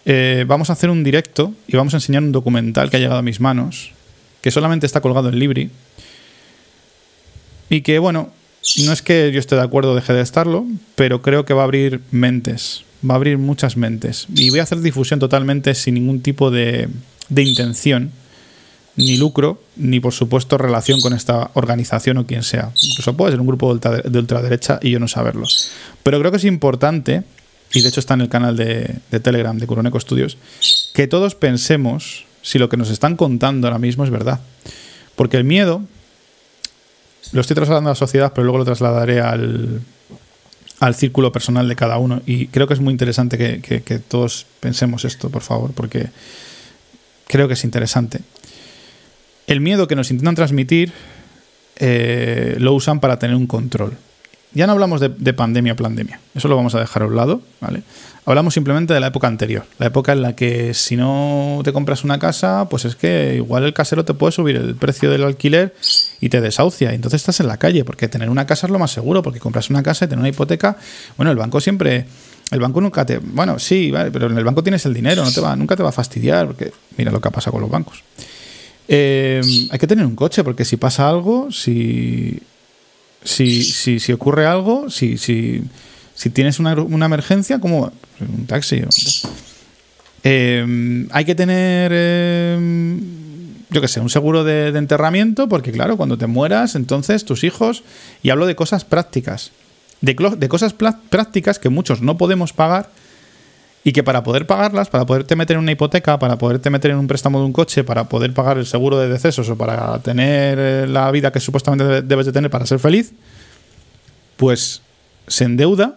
eh, 0.05 0.45
vamos 0.47 0.69
a 0.69 0.73
hacer 0.73 0.89
un 0.89 1.03
directo 1.03 1.53
y 1.67 1.75
vamos 1.75 1.93
a 1.93 1.97
enseñar 1.97 2.23
un 2.23 2.31
documental 2.31 2.89
que 2.89 2.95
ha 2.95 2.99
llegado 3.01 3.19
a 3.19 3.21
mis 3.21 3.41
manos, 3.41 3.91
que 4.39 4.49
solamente 4.49 4.85
está 4.85 5.01
colgado 5.01 5.27
en 5.27 5.39
Libri, 5.39 5.71
y 7.69 7.81
que, 7.81 7.99
bueno, 7.99 8.31
no 8.85 8.93
es 8.93 9.01
que 9.01 9.33
yo 9.33 9.39
esté 9.41 9.55
de 9.55 9.61
acuerdo 9.61 9.91
o 9.91 9.95
deje 9.95 10.13
de 10.13 10.21
estarlo, 10.21 10.65
pero 10.95 11.21
creo 11.21 11.43
que 11.43 11.53
va 11.53 11.63
a 11.63 11.65
abrir 11.65 11.99
mentes, 12.11 12.85
va 13.07 13.13
a 13.13 13.17
abrir 13.17 13.37
muchas 13.37 13.77
mentes. 13.77 14.27
Y 14.33 14.49
voy 14.49 14.59
a 14.59 14.63
hacer 14.63 14.79
difusión 14.79 15.19
totalmente 15.19 15.75
sin 15.75 15.95
ningún 15.95 16.21
tipo 16.21 16.51
de, 16.51 16.89
intención, 17.35 18.11
ni 18.95 19.17
lucro, 19.17 19.61
ni 19.75 19.99
por 19.99 20.13
supuesto 20.13 20.57
relación 20.57 21.01
con 21.01 21.13
esta 21.13 21.51
organización 21.53 22.17
o 22.17 22.25
quien 22.25 22.43
sea. 22.43 22.71
Incluso 22.81 23.15
puede 23.15 23.31
ser 23.31 23.41
un 23.41 23.47
grupo 23.47 23.75
de 23.75 24.19
ultraderecha 24.19 24.79
y 24.81 24.91
yo 24.91 24.99
no 24.99 25.07
saberlo. 25.07 25.45
Pero 26.03 26.19
creo 26.19 26.31
que 26.31 26.37
es 26.37 26.45
importante, 26.45 27.23
y 27.73 27.81
de 27.81 27.89
hecho 27.89 27.99
está 27.99 28.15
en 28.15 28.21
el 28.21 28.29
canal 28.29 28.55
de, 28.55 28.95
de 29.11 29.19
Telegram 29.19 29.57
de 29.57 29.67
Curoneco 29.67 29.99
Studios, 29.99 30.37
que 30.93 31.07
todos 31.07 31.35
pensemos 31.35 32.25
si 32.41 32.59
lo 32.59 32.69
que 32.69 32.77
nos 32.77 32.89
están 32.89 33.15
contando 33.17 33.67
ahora 33.67 33.79
mismo 33.79 34.03
es 34.03 34.09
verdad. 34.09 34.39
Porque 35.15 35.37
el 35.37 35.43
miedo 35.43 35.81
lo 37.33 37.41
estoy 37.41 37.55
trasladando 37.55 37.89
a 37.89 37.91
la 37.91 37.95
sociedad, 37.95 38.31
pero 38.33 38.45
luego 38.45 38.59
lo 38.59 38.65
trasladaré 38.65 39.21
al, 39.21 39.81
círculo 40.95 41.31
personal 41.31 41.67
de 41.67 41.75
cada 41.75 41.97
uno. 41.97 42.21
Y 42.25 42.47
creo 42.47 42.67
que 42.67 42.73
es 42.73 42.79
muy 42.79 42.91
interesante 42.91 43.37
que, 43.37 43.99
todos 43.99 44.45
pensemos 44.59 45.05
esto, 45.05 45.29
por 45.29 45.41
favor, 45.41 45.71
porque 45.73 46.07
creo 47.27 47.47
que 47.47 47.55
es 47.55 47.63
interesante. 47.63 48.19
El 49.47 49.61
miedo 49.61 49.87
que 49.87 49.95
nos 49.95 50.11
intentan 50.11 50.35
transmitir 50.35 50.91
eh, 51.77 52.55
lo 52.59 52.73
usan 52.73 52.99
para 52.99 53.17
tener 53.19 53.35
un 53.35 53.47
control. 53.47 53.93
Ya 54.53 54.65
no 54.65 54.73
hablamos 54.73 55.01
de, 55.01 55.09
de 55.09 55.33
pandemia 55.33 55.75
pandemia, 55.75 56.19
eso 56.33 56.47
lo 56.47 56.55
vamos 56.55 56.73
a 56.73 56.79
dejar 56.79 57.03
a 57.03 57.07
un 57.07 57.15
lado, 57.15 57.41
¿vale? 57.59 57.83
Hablamos 58.25 58.53
simplemente 58.53 58.93
de 58.93 58.99
la 58.99 59.07
época 59.07 59.27
anterior, 59.27 59.65
la 59.77 59.87
época 59.87 60.13
en 60.13 60.21
la 60.21 60.35
que 60.35 60.73
si 60.73 60.95
no 60.95 61.61
te 61.63 61.73
compras 61.73 62.03
una 62.03 62.17
casa, 62.17 62.67
pues 62.69 62.85
es 62.85 62.95
que 62.95 63.35
igual 63.35 63.65
el 63.65 63.73
casero 63.73 64.05
te 64.05 64.13
puede 64.13 64.31
subir 64.31 64.55
el 64.55 64.75
precio 64.75 65.11
del 65.11 65.23
alquiler 65.25 65.75
y 66.19 66.29
te 66.29 66.41
desahucia. 66.41 66.91
Y 66.91 66.95
entonces 66.95 67.21
estás 67.21 67.39
en 67.39 67.47
la 67.47 67.57
calle, 67.57 67.83
porque 67.83 68.07
tener 68.07 68.29
una 68.29 68.45
casa 68.45 68.67
es 68.67 68.71
lo 68.71 68.79
más 68.79 68.91
seguro, 68.91 69.21
porque 69.21 69.39
compras 69.39 69.69
una 69.69 69.83
casa 69.83 70.05
y 70.05 70.07
tener 70.07 70.19
una 70.19 70.29
hipoteca, 70.29 70.77
bueno, 71.15 71.31
el 71.31 71.37
banco 71.37 71.59
siempre... 71.61 72.05
El 72.49 72.61
banco 72.61 72.79
nunca 72.79 73.05
te... 73.05 73.17
Bueno, 73.17 73.59
sí, 73.59 73.91
vale, 73.91 74.09
pero 74.09 74.27
en 74.27 74.37
el 74.37 74.45
banco 74.45 74.63
tienes 74.63 74.85
el 74.85 74.93
dinero, 74.93 75.21
no 75.21 75.31
te 75.31 75.41
va, 75.41 75.53
nunca 75.57 75.75
te 75.75 75.83
va 75.83 75.89
a 75.89 75.91
fastidiar, 75.91 76.47
porque 76.47 76.71
mira 76.97 77.11
lo 77.11 77.19
que 77.19 77.27
ha 77.27 77.31
pasado 77.31 77.51
con 77.51 77.61
los 77.61 77.69
bancos. 77.69 78.03
Eh, 78.87 79.41
hay 79.69 79.77
que 79.77 79.85
tener 79.85 80.05
un 80.05 80.15
coche, 80.15 80.45
porque 80.45 80.63
si 80.63 80.77
pasa 80.77 81.09
algo, 81.09 81.51
si... 81.51 82.39
Si, 83.23 83.63
si, 83.63 83.99
si 83.99 84.13
ocurre 84.13 84.45
algo, 84.45 84.89
si, 84.89 85.17
si, 85.17 85.61
si 86.13 86.29
tienes 86.29 86.59
una, 86.59 87.05
emergencia, 87.05 87.59
como 87.59 87.91
un 88.21 88.45
taxi. 88.47 88.81
Eh, 90.23 91.05
hay 91.11 91.25
que 91.25 91.35
tener, 91.35 91.91
eh, 91.93 92.57
yo 93.69 93.81
qué 93.81 93.87
sé, 93.87 93.99
un 93.99 94.09
seguro 94.09 94.43
de, 94.43 94.69
enterramiento, 94.69 95.49
porque 95.49 95.71
claro, 95.71 95.97
cuando 95.97 96.17
te 96.17 96.27
mueras, 96.27 96.75
entonces 96.75 97.25
tus 97.25 97.43
hijos, 97.43 97.83
y 98.23 98.29
hablo 98.29 98.45
de 98.45 98.55
cosas 98.55 98.85
prácticas, 98.85 99.51
de, 100.01 100.15
de 100.37 100.49
cosas 100.49 100.73
prácticas 100.73 101.59
que 101.59 101.69
muchos 101.69 102.01
no 102.01 102.17
podemos 102.17 102.53
pagar 102.53 102.89
y 103.83 103.93
que 103.93 104.03
para 104.03 104.23
poder 104.23 104.45
pagarlas, 104.45 104.89
para 104.89 105.05
poderte 105.05 105.35
meter 105.35 105.55
en 105.55 105.63
una 105.63 105.71
hipoteca, 105.71 106.19
para 106.19 106.37
poderte 106.37 106.69
meter 106.69 106.91
en 106.91 106.97
un 106.97 107.07
préstamo 107.07 107.39
de 107.39 107.45
un 107.45 107.53
coche, 107.53 107.83
para 107.83 108.09
poder 108.09 108.33
pagar 108.33 108.57
el 108.57 108.65
seguro 108.65 108.99
de 108.99 109.07
decesos 109.07 109.49
o 109.49 109.57
para 109.57 109.99
tener 109.99 110.57
eh, 110.59 110.87
la 110.87 111.09
vida 111.11 111.31
que 111.31 111.39
supuestamente 111.39 112.01
debes 112.01 112.25
de 112.25 112.33
tener 112.33 112.51
para 112.51 112.65
ser 112.65 112.79
feliz, 112.79 113.13
pues 114.35 114.81
se 115.27 115.45
endeuda 115.45 115.95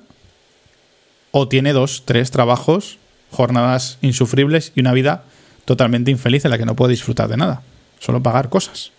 o 1.32 1.48
tiene 1.48 1.72
dos, 1.72 2.04
tres 2.04 2.30
trabajos, 2.30 2.98
jornadas 3.30 3.98
insufribles 4.02 4.72
y 4.74 4.80
una 4.80 4.92
vida 4.92 5.24
totalmente 5.70 6.10
infeliz 6.10 6.44
en 6.44 6.50
la 6.50 6.58
que 6.58 6.66
no 6.66 6.74
puede 6.74 6.90
disfrutar 6.90 7.28
de 7.28 7.36
nada, 7.36 7.62
solo 8.00 8.20
pagar 8.20 8.48
cosas. 8.48 8.90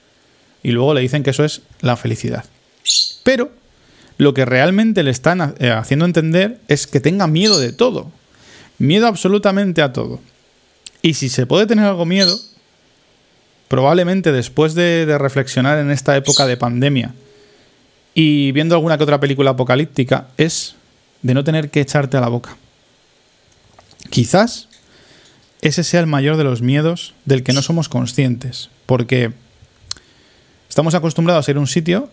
Y 0.63 0.71
luego 0.71 0.93
le 0.93 1.01
dicen 1.01 1.21
que 1.21 1.31
eso 1.31 1.43
es 1.43 1.63
la 1.81 1.97
felicidad. 1.97 2.45
Pero 3.23 3.51
lo 4.17 4.33
que 4.33 4.45
realmente 4.45 5.03
le 5.03 5.11
están 5.11 5.53
eh, 5.59 5.69
haciendo 5.69 6.05
entender 6.05 6.61
es 6.69 6.87
que 6.87 7.01
tenga 7.01 7.27
miedo 7.27 7.59
de 7.59 7.73
todo. 7.73 8.09
Miedo 8.77 9.05
absolutamente 9.07 9.81
a 9.81 9.91
todo. 9.91 10.21
Y 11.01 11.15
si 11.15 11.27
se 11.27 11.45
puede 11.45 11.67
tener 11.67 11.83
algo 11.83 12.05
miedo, 12.05 12.39
probablemente 13.67 14.31
después 14.31 14.73
de, 14.73 15.05
de 15.05 15.17
reflexionar 15.17 15.77
en 15.77 15.91
esta 15.91 16.15
época 16.15 16.45
de 16.45 16.55
pandemia 16.55 17.13
y 18.13 18.53
viendo 18.53 18.75
alguna 18.75 18.97
que 18.97 19.03
otra 19.03 19.19
película 19.19 19.51
apocalíptica, 19.51 20.29
es 20.37 20.75
de 21.21 21.33
no 21.33 21.43
tener 21.43 21.69
que 21.69 21.81
echarte 21.81 22.15
a 22.15 22.21
la 22.21 22.29
boca. 22.29 22.55
Quizás 24.09 24.69
ese 25.61 25.83
sea 25.83 25.99
el 25.99 26.07
mayor 26.07 26.37
de 26.37 26.43
los 26.43 26.61
miedos 26.61 27.13
del 27.25 27.43
que 27.43 27.53
no 27.53 27.61
somos 27.61 27.87
conscientes, 27.87 28.69
porque 28.85 29.31
estamos 30.69 30.95
acostumbrados 30.95 31.47
a 31.47 31.51
ir 31.51 31.57
a 31.57 31.59
un 31.59 31.67
sitio 31.67 32.09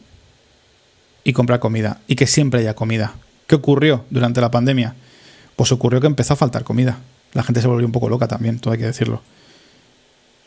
y 1.24 1.32
comprar 1.32 1.58
comida, 1.58 2.00
y 2.06 2.16
que 2.16 2.26
siempre 2.26 2.60
haya 2.60 2.74
comida. 2.74 3.14
¿Qué 3.46 3.54
ocurrió 3.54 4.04
durante 4.10 4.40
la 4.40 4.50
pandemia? 4.50 4.94
Pues 5.56 5.72
ocurrió 5.72 6.00
que 6.00 6.06
empezó 6.06 6.34
a 6.34 6.36
faltar 6.36 6.64
comida. 6.64 6.98
La 7.32 7.42
gente 7.42 7.60
se 7.60 7.66
volvió 7.66 7.86
un 7.86 7.92
poco 7.92 8.08
loca 8.08 8.28
también, 8.28 8.58
todo 8.58 8.72
hay 8.72 8.78
que 8.78 8.86
decirlo. 8.86 9.22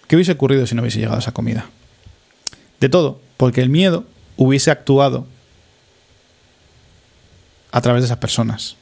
¿Qué 0.07 0.15
hubiese 0.15 0.33
ocurrido 0.33 0.67
si 0.67 0.75
no 0.75 0.81
hubiese 0.81 0.99
llegado 0.99 1.19
esa 1.19 1.31
comida? 1.31 1.69
De 2.79 2.89
todo, 2.89 3.19
porque 3.37 3.61
el 3.61 3.69
miedo 3.69 4.05
hubiese 4.37 4.71
actuado 4.71 5.25
a 7.71 7.81
través 7.81 8.01
de 8.03 8.05
esas 8.05 8.17
personas. 8.17 8.75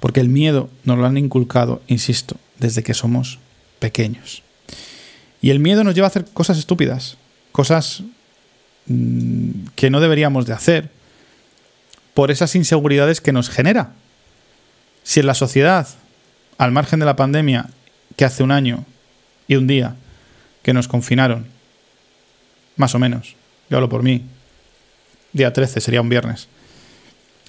Porque 0.00 0.20
el 0.20 0.28
miedo 0.28 0.68
nos 0.84 0.98
lo 0.98 1.06
han 1.06 1.16
inculcado, 1.16 1.80
insisto, 1.86 2.36
desde 2.58 2.82
que 2.82 2.94
somos 2.94 3.38
pequeños. 3.78 4.42
Y 5.40 5.50
el 5.50 5.60
miedo 5.60 5.84
nos 5.84 5.94
lleva 5.94 6.06
a 6.06 6.08
hacer 6.08 6.24
cosas 6.24 6.58
estúpidas, 6.58 7.16
cosas 7.52 8.02
mm, 8.86 9.66
que 9.74 9.90
no 9.90 10.00
deberíamos 10.00 10.46
de 10.46 10.54
hacer, 10.54 10.90
por 12.14 12.30
esas 12.30 12.54
inseguridades 12.54 13.20
que 13.20 13.32
nos 13.32 13.50
genera. 13.50 13.92
Si 15.02 15.20
en 15.20 15.26
la 15.26 15.34
sociedad, 15.34 15.88
al 16.56 16.72
margen 16.72 17.00
de 17.00 17.06
la 17.06 17.16
pandemia, 17.16 17.68
que 18.16 18.24
hace 18.24 18.42
un 18.42 18.52
año 18.52 18.84
y 19.48 19.56
un 19.56 19.66
día 19.66 19.96
que 20.62 20.72
nos 20.72 20.88
confinaron, 20.88 21.46
más 22.76 22.94
o 22.94 22.98
menos, 22.98 23.36
yo 23.68 23.76
hablo 23.76 23.88
por 23.88 24.02
mí, 24.02 24.24
día 25.32 25.52
13 25.52 25.80
sería 25.80 26.00
un 26.00 26.08
viernes, 26.08 26.48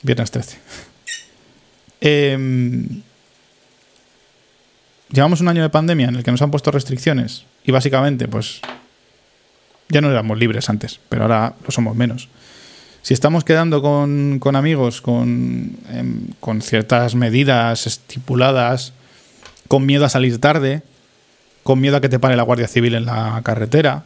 Viernes 0.06 0.32
13. 0.32 0.58
Em, 2.02 3.02
llevamos 5.12 5.42
un 5.42 5.48
año 5.48 5.62
de 5.62 5.70
pandemia 5.70 6.08
en 6.08 6.16
el 6.16 6.24
que 6.24 6.32
nos 6.32 6.42
han 6.42 6.52
puesto 6.52 6.72
restricciones 6.72 7.46
y 7.64 7.72
básicamente, 7.72 8.28
pues, 8.28 8.62
ya 9.90 10.02
no 10.02 10.10
éramos 10.10 10.38
libres 10.38 10.70
antes, 10.70 11.00
pero 11.10 11.24
ahora 11.24 11.54
lo 11.64 11.72
somos 11.72 11.96
menos. 11.96 12.30
Si 13.02 13.14
estamos 13.14 13.44
quedando 13.44 13.82
con, 13.82 14.56
amigos 14.56 15.00
con, 15.02 15.78
em, 15.92 16.28
con 16.40 16.62
ciertas 16.62 17.14
medidas 17.14 17.86
estipuladas, 17.86 18.94
con 19.68 19.86
miedo 19.86 20.06
a 20.06 20.10
salir 20.10 20.40
tarde, 20.40 20.82
con 21.64 21.80
miedo 21.80 21.98
a 21.98 22.02
que 22.02 22.10
te 22.10 22.20
pare 22.20 22.36
la 22.36 22.44
Guardia 22.44 22.68
Civil 22.68 22.96
en 22.96 23.06
la 23.06 23.42
carretera, 23.44 24.06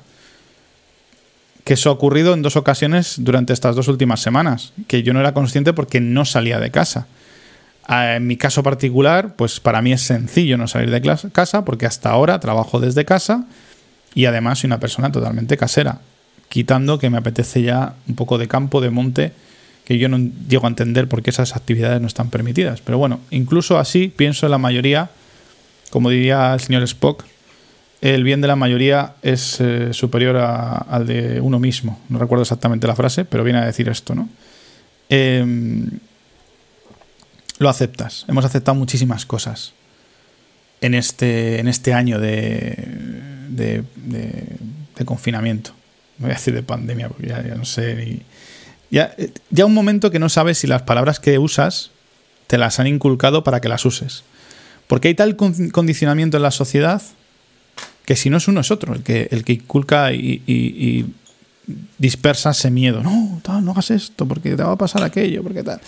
que 1.64 1.76
eso 1.76 1.90
ha 1.90 1.94
ocurrido 1.94 2.34
en 2.34 2.42
dos 2.42 2.56
ocasiones 2.56 3.16
durante 3.20 3.54
estas 3.54 3.76
dos 3.76 3.88
últimas 3.88 4.22
semanas, 4.22 4.74
que 4.88 5.04
yo 5.04 5.14
no 5.14 5.20
era 5.20 5.34
consciente 5.34 5.72
porque 5.72 6.02
no 6.02 6.26
salía 6.26 6.60
de 6.60 6.72
casa. 6.72 7.08
Ah, 7.92 8.18
en 8.18 8.28
mi 8.28 8.38
caso 8.38 8.62
particular, 8.62 9.36
pues 9.36 9.60
para 9.60 9.82
mí 9.82 9.92
es 9.92 10.04
sencillo 10.04 10.58
no 10.58 10.68
salir 10.68 10.92
de 10.92 11.02
casa 11.32 11.66
porque 11.66 11.88
hasta 11.88 12.12
ahora 12.12 12.40
trabajo 12.40 12.80
desde 12.80 13.04
casa 13.04 13.48
y 14.14 14.26
además 14.26 14.60
soy 14.60 14.68
una 14.68 14.80
persona 14.80 15.12
totalmente 15.12 15.58
casera, 15.58 16.00
quitando 16.50 17.00
que 17.00 17.10
me 17.10 17.18
apetece 17.18 17.64
ya 17.64 17.96
un 18.08 18.14
poco 18.14 18.38
de 18.38 18.48
campo, 18.48 18.80
de 18.80 18.92
monte, 18.92 19.32
que 19.86 19.98
yo 19.98 20.08
no 20.08 20.20
llego 20.48 20.68
a 20.68 20.70
entender 20.70 21.10
por 21.10 21.24
qué 21.24 21.32
esas 21.32 21.56
actividades 21.56 22.00
no 22.00 22.06
están 22.06 22.30
permitidas. 22.30 22.80
Pero 22.82 23.00
bueno, 23.00 23.22
incluso 23.32 23.80
así 23.80 24.14
pienso 24.16 24.46
en 24.46 24.52
la 24.52 24.60
mayoría, 24.60 25.10
como 25.90 26.12
diría 26.12 26.54
el 26.54 26.60
señor 26.60 26.84
Spock, 26.84 27.26
el 28.02 28.24
bien 28.24 28.40
de 28.40 28.50
la 28.50 28.56
mayoría 28.56 29.14
es 29.24 29.60
eh, 29.62 29.94
superior 29.94 30.38
al 30.38 31.08
de 31.08 31.42
uno 31.42 31.58
mismo. 31.58 32.00
No 32.08 32.20
recuerdo 32.20 32.44
exactamente 32.44 32.86
la 32.86 32.96
frase, 32.96 33.26
pero 33.26 33.44
viene 33.44 33.58
a 33.58 33.66
decir 33.66 33.90
esto, 33.90 34.14
¿no? 34.14 34.30
Em, 35.10 35.90
lo 37.60 37.70
aceptas. 37.70 38.26
Hemos 38.28 38.46
aceptado 38.46 38.76
muchísimas 38.76 39.26
cosas 39.26 39.74
en 40.82 40.96
este, 40.96 41.60
en 41.60 41.68
este 41.68 41.94
año 41.94 42.20
de, 42.20 42.74
de, 43.50 43.84
confinamiento. 45.06 45.72
voy 46.18 46.32
a 46.32 46.34
decir 46.34 46.54
de 46.54 46.64
pandemia, 46.64 47.10
porque 47.10 47.28
ya, 47.28 47.42
no 47.56 47.66
sé 47.66 47.96
ni... 47.96 48.22
Ya, 48.92 49.16
ya 49.52 49.66
un 49.66 49.74
momento 49.74 50.10
que 50.10 50.20
no 50.20 50.30
sabes 50.30 50.58
si 50.58 50.68
las 50.68 50.82
palabras 50.82 51.20
que 51.20 51.38
usas 51.38 51.92
te 52.48 52.58
las 52.58 52.80
han 52.80 52.88
inculcado 52.88 53.44
para 53.44 53.62
que 53.62 53.70
las 53.70 53.86
uses. 53.86 54.24
Porque 54.88 55.10
hay 55.10 55.14
tal 55.14 55.36
condicionamiento 55.36 56.38
en 56.38 56.44
la 56.44 56.52
sociedad 56.52 57.02
que 58.06 58.16
si 58.16 58.32
no 58.32 58.38
es 58.38 58.48
uno 58.48 58.62
es 58.62 58.72
otro, 58.72 58.96
el 58.96 59.04
que, 59.04 59.28
el 59.30 59.44
que 59.44 59.54
inculca 59.54 60.12
y, 60.12 61.14
dispersa 62.00 62.50
ese 62.50 62.72
miedo. 62.72 63.04
No, 63.04 63.40
no 63.62 63.72
hagas 63.72 63.92
esto, 63.92 64.28
porque 64.28 64.56
te 64.56 64.64
va 64.64 64.72
a 64.72 64.78
pasar 64.78 65.04
aquello, 65.04 65.44
porque 65.44 65.62
tal. 65.62 65.80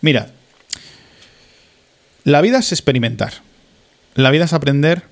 Mira, 0.00 0.30
la 2.24 2.40
vida 2.40 2.58
es 2.58 2.72
experimentar. 2.72 3.32
La 4.14 4.30
vida 4.30 4.44
es 4.44 4.52
aprender 4.52 5.02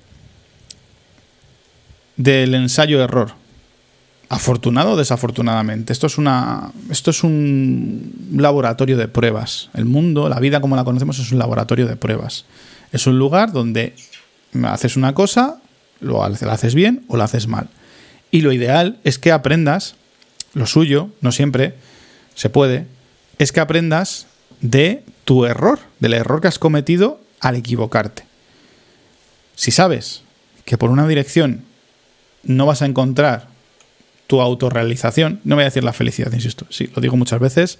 del 2.17 2.53
ensayo-error. 2.55 3.33
Afortunado 4.29 4.91
o 4.91 4.97
desafortunadamente. 4.97 5.91
Esto 5.91 6.07
es, 6.07 6.17
una, 6.17 6.71
esto 6.89 7.11
es 7.11 7.23
un 7.23 8.35
laboratorio 8.37 8.97
de 8.97 9.09
pruebas. 9.09 9.69
El 9.73 9.85
mundo, 9.85 10.29
la 10.29 10.39
vida 10.39 10.61
como 10.61 10.77
la 10.77 10.85
conocemos, 10.85 11.19
es 11.19 11.31
un 11.31 11.39
laboratorio 11.39 11.85
de 11.85 11.97
pruebas. 11.97 12.45
Es 12.93 13.07
un 13.07 13.19
lugar 13.19 13.51
donde 13.51 13.93
haces 14.63 14.95
una 14.95 15.13
cosa, 15.13 15.59
lo 15.99 16.23
haces 16.23 16.75
bien 16.75 17.03
o 17.09 17.17
lo 17.17 17.23
haces 17.23 17.47
mal. 17.47 17.67
Y 18.31 18.41
lo 18.41 18.53
ideal 18.53 18.99
es 19.03 19.19
que 19.19 19.33
aprendas, 19.33 19.95
lo 20.53 20.65
suyo, 20.65 21.09
no 21.19 21.33
siempre 21.33 21.75
se 22.35 22.49
puede, 22.49 22.87
es 23.37 23.51
que 23.51 23.59
aprendas 23.59 24.27
de 24.61 25.03
tu 25.23 25.45
error, 25.45 25.79
del 25.99 26.13
error 26.13 26.41
que 26.41 26.47
has 26.47 26.59
cometido 26.59 27.19
al 27.39 27.55
equivocarte. 27.55 28.23
Si 29.55 29.71
sabes 29.71 30.23
que 30.65 30.77
por 30.77 30.89
una 30.89 31.07
dirección 31.07 31.63
no 32.43 32.65
vas 32.65 32.81
a 32.81 32.85
encontrar 32.85 33.47
tu 34.27 34.41
autorrealización, 34.41 35.41
no 35.43 35.55
voy 35.55 35.63
a 35.63 35.65
decir 35.65 35.83
la 35.83 35.93
felicidad, 35.93 36.31
insisto, 36.31 36.65
sí, 36.69 36.89
lo 36.95 37.01
digo 37.01 37.17
muchas 37.17 37.39
veces, 37.39 37.79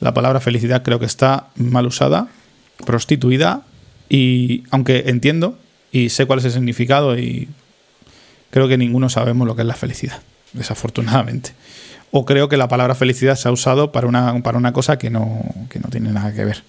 la 0.00 0.12
palabra 0.12 0.40
felicidad 0.40 0.82
creo 0.82 0.98
que 0.98 1.06
está 1.06 1.48
mal 1.56 1.86
usada, 1.86 2.28
prostituida, 2.84 3.62
y 4.08 4.64
aunque 4.70 5.04
entiendo 5.06 5.58
y 5.90 6.10
sé 6.10 6.26
cuál 6.26 6.40
es 6.40 6.44
el 6.44 6.52
significado 6.52 7.18
y 7.18 7.48
creo 8.50 8.68
que 8.68 8.76
ninguno 8.76 9.08
sabemos 9.08 9.46
lo 9.46 9.56
que 9.56 9.62
es 9.62 9.68
la 9.68 9.74
felicidad, 9.74 10.20
desafortunadamente. 10.52 11.52
O 12.10 12.24
creo 12.24 12.48
que 12.48 12.56
la 12.56 12.68
palabra 12.68 12.94
felicidad 12.94 13.36
se 13.36 13.48
ha 13.48 13.52
usado 13.52 13.92
para 13.92 14.06
una, 14.06 14.42
para 14.42 14.58
una 14.58 14.72
cosa 14.72 14.98
que 14.98 15.10
no, 15.10 15.42
no 15.82 15.90
tiene 15.90 16.12
nada 16.12 16.32
que 16.32 16.44
ver. 16.44 16.62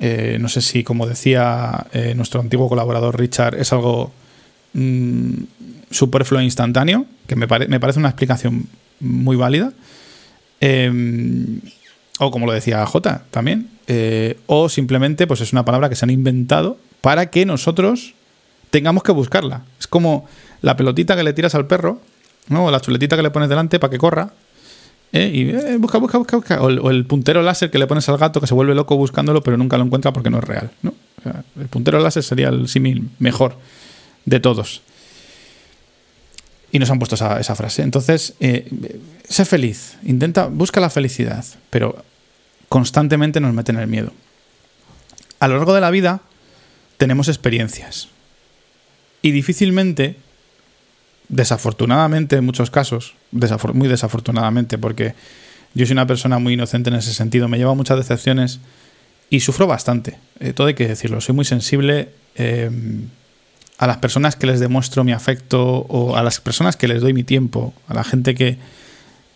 Eh, 0.00 0.38
no 0.40 0.48
sé 0.48 0.60
si, 0.60 0.84
como 0.84 1.06
decía 1.06 1.86
eh, 1.92 2.14
nuestro 2.14 2.40
antiguo 2.40 2.68
colaborador 2.68 3.18
Richard, 3.18 3.56
es 3.56 3.72
algo 3.72 4.12
mm, 4.74 5.32
superfluo 5.90 6.40
e 6.40 6.44
instantáneo, 6.44 7.06
que 7.26 7.36
me, 7.36 7.46
me, 7.46 7.80
parece 7.80 7.98
una 7.98 8.08
explicación 8.08 8.66
muy 9.00 9.36
válida. 9.36 9.72
Em, 10.60 11.60
o 12.18 12.30
como 12.30 12.46
lo 12.46 12.52
decía 12.52 12.84
J 12.84 13.22
también. 13.30 13.70
Eh, 13.86 14.38
o 14.46 14.68
simplemente 14.68 15.26
pues 15.26 15.40
es 15.40 15.52
una 15.52 15.64
palabra 15.64 15.88
que 15.88 15.94
se 15.94 16.04
han 16.04 16.10
inventado 16.10 16.78
para 17.00 17.30
que 17.30 17.46
nosotros 17.46 18.14
tengamos 18.70 19.02
que 19.02 19.12
buscarla. 19.12 19.62
Es 19.78 19.86
como 19.86 20.26
la 20.60 20.76
pelotita 20.76 21.16
que 21.16 21.22
le 21.22 21.32
tiras 21.32 21.54
al 21.54 21.66
perro, 21.66 22.00
¿no? 22.48 22.66
O 22.66 22.70
la 22.70 22.80
chuletita 22.80 23.16
que 23.16 23.22
le 23.22 23.30
pones 23.30 23.48
delante 23.48 23.78
para 23.78 23.90
que 23.90 23.98
corra. 23.98 24.32
¿Eh? 25.12 25.30
Y 25.32 25.50
eh, 25.50 25.76
busca, 25.78 25.98
busca, 25.98 26.18
busca, 26.18 26.36
busca. 26.36 26.62
O 26.62 26.90
el, 26.90 27.04
puntero 27.06 27.42
láser 27.42 27.70
que 27.70 27.78
le 27.78 27.86
pones 27.86 28.08
al 28.08 28.18
gato 28.18 28.40
que 28.40 28.46
se 28.46 28.54
vuelve 28.54 28.74
loco 28.74 28.96
buscándolo, 28.96 29.42
pero 29.42 29.56
nunca 29.56 29.78
lo 29.78 29.84
encuentra 29.84 30.12
porque 30.12 30.30
no 30.30 30.38
es 30.38 30.44
real. 30.44 30.70
el 31.58 31.68
puntero 31.68 31.98
láser 32.00 32.22
sería 32.22 32.48
el 32.48 32.68
símil 32.68 33.08
mejor 33.18 33.56
de 34.24 34.40
todos. 34.40 34.82
Y 36.70 36.78
nos 36.78 36.90
han 36.90 36.98
puesto 36.98 37.14
esa, 37.14 37.40
esa 37.40 37.54
frase. 37.54 37.82
Entonces, 37.82 38.34
eh, 38.40 38.68
sé 39.28 39.44
feliz, 39.44 39.96
intenta, 40.04 40.46
busca 40.46 40.80
la 40.80 40.90
felicidad, 40.90 41.44
pero 41.70 42.04
constantemente 42.68 43.40
nos 43.40 43.54
meten 43.54 43.78
el 43.78 43.86
miedo. 43.86 44.12
A 45.40 45.48
lo 45.48 45.56
largo 45.56 45.74
de 45.74 45.80
la 45.80 45.90
vida 45.90 46.20
tenemos 46.98 47.28
experiencias. 47.28 48.08
Y 49.22 49.30
difícilmente, 49.30 50.16
desafortunadamente 51.28 52.36
en 52.36 52.44
muchos 52.44 52.70
casos, 52.70 53.14
muy 53.74 53.88
desafortunadamente, 53.88 54.78
porque 54.78 55.14
yo 55.74 55.86
soy 55.86 55.92
una 55.92 56.06
persona 56.06 56.38
muy 56.38 56.54
inocente 56.54 56.90
en 56.90 56.96
ese 56.96 57.12
sentido, 57.12 57.48
me 57.48 57.58
lleva 57.58 57.74
muchas 57.74 57.98
decepciones 57.98 58.60
y 59.30 59.40
sufro 59.40 59.66
bastante. 59.66 60.18
Eh, 60.40 60.52
todo 60.52 60.66
hay 60.66 60.74
que 60.74 60.88
decirlo, 60.88 61.20
soy 61.20 61.34
muy 61.34 61.44
sensible 61.44 62.08
eh, 62.36 62.70
a 63.78 63.86
las 63.86 63.98
personas 63.98 64.36
que 64.36 64.46
les 64.46 64.60
demuestro 64.60 65.04
mi 65.04 65.12
afecto 65.12 65.62
o 65.62 66.16
a 66.16 66.22
las 66.22 66.40
personas 66.40 66.76
que 66.76 66.88
les 66.88 67.00
doy 67.00 67.12
mi 67.12 67.24
tiempo, 67.24 67.74
a 67.86 67.94
la 67.94 68.04
gente 68.04 68.34
que, 68.34 68.58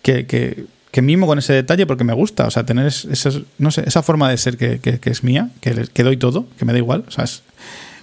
que, 0.02 0.26
que, 0.26 1.02
mimo 1.02 1.26
con 1.26 1.38
ese 1.38 1.52
detalle 1.52 1.87
porque 1.87 2.04
me 2.04 2.12
gusta, 2.12 2.46
o 2.46 2.50
sea, 2.50 2.66
tener 2.66 2.87
esa, 2.87 4.02
forma 4.02 4.28
de 4.28 4.37
ser 4.37 4.56
que, 4.56 5.00
es 5.04 5.22
mía, 5.22 5.50
que, 5.61 6.02
doy 6.02 6.16
todo, 6.16 6.46
que 6.58 6.64
me 6.64 6.72
da 6.72 6.78
igual, 6.78 7.04
o 7.06 7.11
sea, 7.11 7.25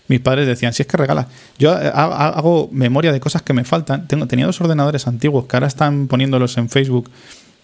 mis 0.10 0.20
padres 0.20 0.48
decían, 0.48 0.74
si 0.74 0.82
es 0.82 0.88
que 0.88 0.98
regala. 0.98 1.28
Yo 1.58 1.80
eh, 1.80 1.92
hago 1.94 2.68
memoria 2.72 3.12
de 3.12 3.20
cosas 3.20 3.44
que 3.44 3.54
me 3.54 3.64
faltan. 3.64 4.08
Tengo, 4.08 4.26
tenía 4.28 4.48
dos 4.48 4.60
ordenadores 4.60 5.08
antiguos 5.08 5.46
que 5.46 5.56
ahora 5.56 5.68
están 5.68 6.08
poniéndolos 6.08 6.58
en 6.58 6.68
Facebook 6.68 7.10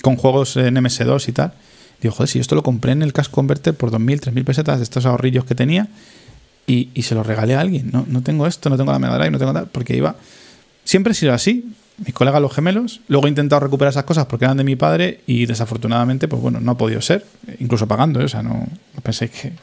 con 0.01 0.15
juegos 0.15 0.55
en 0.55 0.75
MS2 0.75 1.27
y 1.27 1.31
tal. 1.31 1.53
Digo, 2.01 2.13
joder, 2.13 2.29
si 2.29 2.39
esto 2.39 2.53
lo 2.53 2.61
compré 2.61 2.91
en 2.91 3.01
el 3.01 3.13
Cash 3.13 3.29
Converter 3.29 3.73
por 3.73 3.89
2.000, 3.91 4.31
3.000 4.31 4.43
pesetas 4.45 4.77
de 4.77 4.83
estos 4.83 5.07
ahorrillos 5.07 5.43
que 5.45 5.55
tenía 5.55 5.87
y, 6.67 6.89
y, 6.93 7.01
se 7.01 7.15
lo 7.15 7.23
regalé 7.23 7.55
a 7.55 7.61
alguien. 7.61 7.89
No, 7.91 8.05
no 8.07 8.21
tengo 8.21 8.45
esto, 8.45 8.69
no 8.69 8.77
tengo 8.77 8.91
la 8.91 8.99
Mega 8.99 9.17
Drive, 9.17 9.31
no 9.31 9.39
tengo 9.39 9.53
nada, 9.53 9.67
porque 9.71 9.95
iba... 9.97 10.15
Siempre 10.83 11.13
he 11.13 11.15
sido 11.15 11.33
así. 11.33 11.73
Mis 11.97 12.13
colegas 12.13 12.39
los 12.41 12.53
gemelos. 12.53 13.01
Luego 13.07 13.25
he 13.25 13.29
intentado 13.29 13.61
recuperar 13.61 13.89
esas 13.89 14.03
cosas 14.03 14.27
porque 14.27 14.45
eran 14.45 14.57
de 14.57 14.63
mi 14.63 14.75
padre 14.75 15.21
y 15.25 15.47
desafortunadamente, 15.47 16.27
pues 16.27 16.39
bueno, 16.41 16.59
no 16.59 16.73
ha 16.73 16.77
podido 16.77 17.01
ser. 17.01 17.25
Incluso 17.59 17.87
pagando, 17.87 18.21
¿eh? 18.21 18.25
o 18.25 18.29
sea, 18.29 18.43
no, 18.43 18.67
no 18.93 19.01
penséis 19.01 19.31
que... 19.31 19.53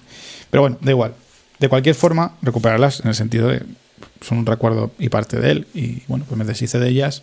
Pero 0.50 0.62
bueno, 0.62 0.78
da 0.80 0.90
igual. 0.90 1.14
De 1.62 1.68
cualquier 1.68 1.94
forma, 1.94 2.32
recuperarlas 2.42 2.98
en 3.02 3.06
el 3.06 3.14
sentido 3.14 3.46
de 3.46 3.62
son 4.20 4.38
un 4.38 4.46
recuerdo 4.46 4.90
y 4.98 5.10
parte 5.10 5.38
de 5.38 5.52
él. 5.52 5.66
Y 5.74 6.02
bueno, 6.08 6.24
pues 6.28 6.36
me 6.36 6.44
deshice 6.44 6.80
de 6.80 6.88
ellas. 6.88 7.22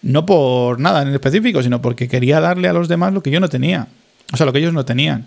No 0.00 0.24
por 0.26 0.78
nada 0.78 1.02
en 1.02 1.08
específico, 1.08 1.60
sino 1.60 1.82
porque 1.82 2.06
quería 2.06 2.38
darle 2.38 2.68
a 2.68 2.72
los 2.72 2.86
demás 2.86 3.12
lo 3.12 3.20
que 3.20 3.32
yo 3.32 3.40
no 3.40 3.48
tenía. 3.48 3.88
O 4.32 4.36
sea, 4.36 4.46
lo 4.46 4.52
que 4.52 4.60
ellos 4.60 4.72
no 4.72 4.84
tenían. 4.84 5.26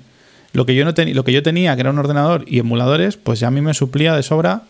Lo 0.54 0.66
que 0.66 0.76
yo, 0.76 0.86
no 0.86 0.94
lo 0.96 1.24
que 1.26 1.34
yo 1.34 1.44
tenía, 1.44 1.76
que 1.76 1.82
era 1.82 1.90
un 1.90 2.00
ordenador 2.00 2.46
y 2.48 2.60
emuladores, 2.60 3.18
pues 3.18 3.42
ya 3.42 3.50
a 3.50 3.52
mí 3.52 3.60
me 3.60 3.74
suplía 3.74 4.16
de 4.16 4.24
sobra, 4.24 4.62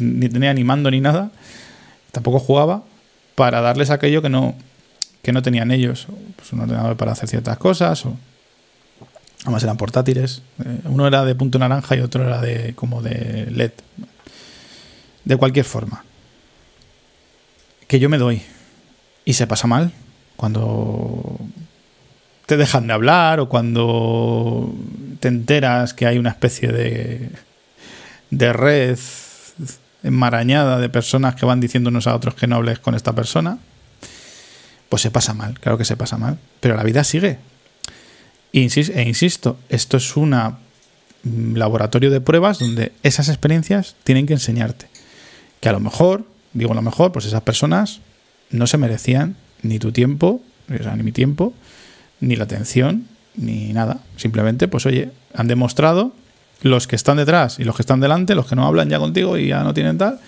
ni 0.00 0.28
tenía 0.28 0.52
ni 0.52 0.62
mando 0.62 0.90
ni 0.90 1.00
nada. 1.00 1.30
Tampoco 2.10 2.38
jugaba 2.38 2.82
para 3.34 3.62
darles 3.62 3.88
aquello 3.88 4.20
que 4.20 4.28
no, 4.28 4.54
que 5.22 5.32
no 5.32 5.40
tenían 5.40 5.70
ellos. 5.70 6.06
Pues 6.36 6.52
un 6.52 6.60
ordenador 6.60 6.98
para 6.98 7.12
hacer 7.12 7.30
ciertas 7.30 7.56
cosas 7.56 8.04
o 8.04 8.14
Además 9.42 9.62
eran 9.62 9.76
portátiles. 9.76 10.42
Eh, 10.64 10.80
uno 10.84 11.06
era 11.06 11.24
de 11.24 11.34
punto 11.34 11.58
naranja 11.58 11.96
y 11.96 12.00
otro 12.00 12.24
era 12.24 12.40
de 12.40 12.74
como 12.74 13.02
de 13.02 13.50
LED. 13.50 13.72
De 15.24 15.36
cualquier 15.36 15.64
forma. 15.64 16.04
Que 17.88 17.98
yo 17.98 18.08
me 18.08 18.18
doy. 18.18 18.42
Y 19.24 19.34
se 19.34 19.46
pasa 19.46 19.66
mal. 19.66 19.92
Cuando 20.36 21.38
te 22.46 22.56
dejan 22.56 22.86
de 22.86 22.92
hablar 22.92 23.40
o 23.40 23.48
cuando 23.48 24.74
te 25.20 25.28
enteras 25.28 25.94
que 25.94 26.06
hay 26.06 26.18
una 26.18 26.30
especie 26.30 26.72
de, 26.72 27.30
de 28.30 28.52
red 28.52 28.98
enmarañada 30.02 30.78
de 30.78 30.88
personas 30.88 31.34
que 31.36 31.46
van 31.46 31.60
diciéndonos 31.60 32.06
a 32.06 32.14
otros 32.14 32.34
que 32.34 32.46
no 32.46 32.56
hables 32.56 32.78
con 32.80 32.94
esta 32.94 33.12
persona, 33.12 33.58
pues 34.88 35.02
se 35.02 35.10
pasa 35.10 35.32
mal, 35.32 35.58
claro 35.60 35.78
que 35.78 35.84
se 35.84 35.96
pasa 35.96 36.18
mal. 36.18 36.38
Pero 36.60 36.76
la 36.76 36.82
vida 36.82 37.04
sigue, 37.04 37.38
e 38.52 38.60
insisto, 38.60 39.58
esto 39.68 39.96
es 39.96 40.16
un 40.16 40.30
mm, 40.30 41.56
laboratorio 41.56 42.10
de 42.10 42.20
pruebas 42.20 42.58
donde 42.58 42.92
esas 43.02 43.28
experiencias 43.28 43.96
tienen 44.04 44.26
que 44.26 44.34
enseñarte. 44.34 44.88
Que 45.60 45.68
a 45.68 45.72
lo 45.72 45.80
mejor, 45.80 46.24
digo 46.52 46.72
a 46.72 46.74
lo 46.74 46.82
mejor, 46.82 47.12
pues 47.12 47.24
esas 47.24 47.42
personas 47.42 48.00
no 48.50 48.66
se 48.66 48.78
merecían 48.78 49.36
ni 49.62 49.78
tu 49.78 49.92
tiempo, 49.92 50.42
ni 50.68 51.02
mi 51.02 51.12
tiempo, 51.12 51.54
ni 52.20 52.36
la 52.36 52.44
atención, 52.44 53.06
ni 53.34 53.72
nada. 53.72 54.00
Simplemente, 54.16 54.68
pues 54.68 54.86
oye, 54.86 55.10
han 55.34 55.48
demostrado 55.48 56.12
los 56.62 56.86
que 56.86 56.96
están 56.96 57.16
detrás 57.16 57.58
y 57.58 57.64
los 57.64 57.76
que 57.76 57.82
están 57.82 58.00
delante, 58.00 58.34
los 58.34 58.46
que 58.46 58.56
no 58.56 58.66
hablan 58.66 58.88
ya 58.88 58.98
contigo 58.98 59.36
y 59.36 59.48
ya 59.48 59.62
no 59.62 59.74
tienen 59.74 59.98
tal, 59.98 60.20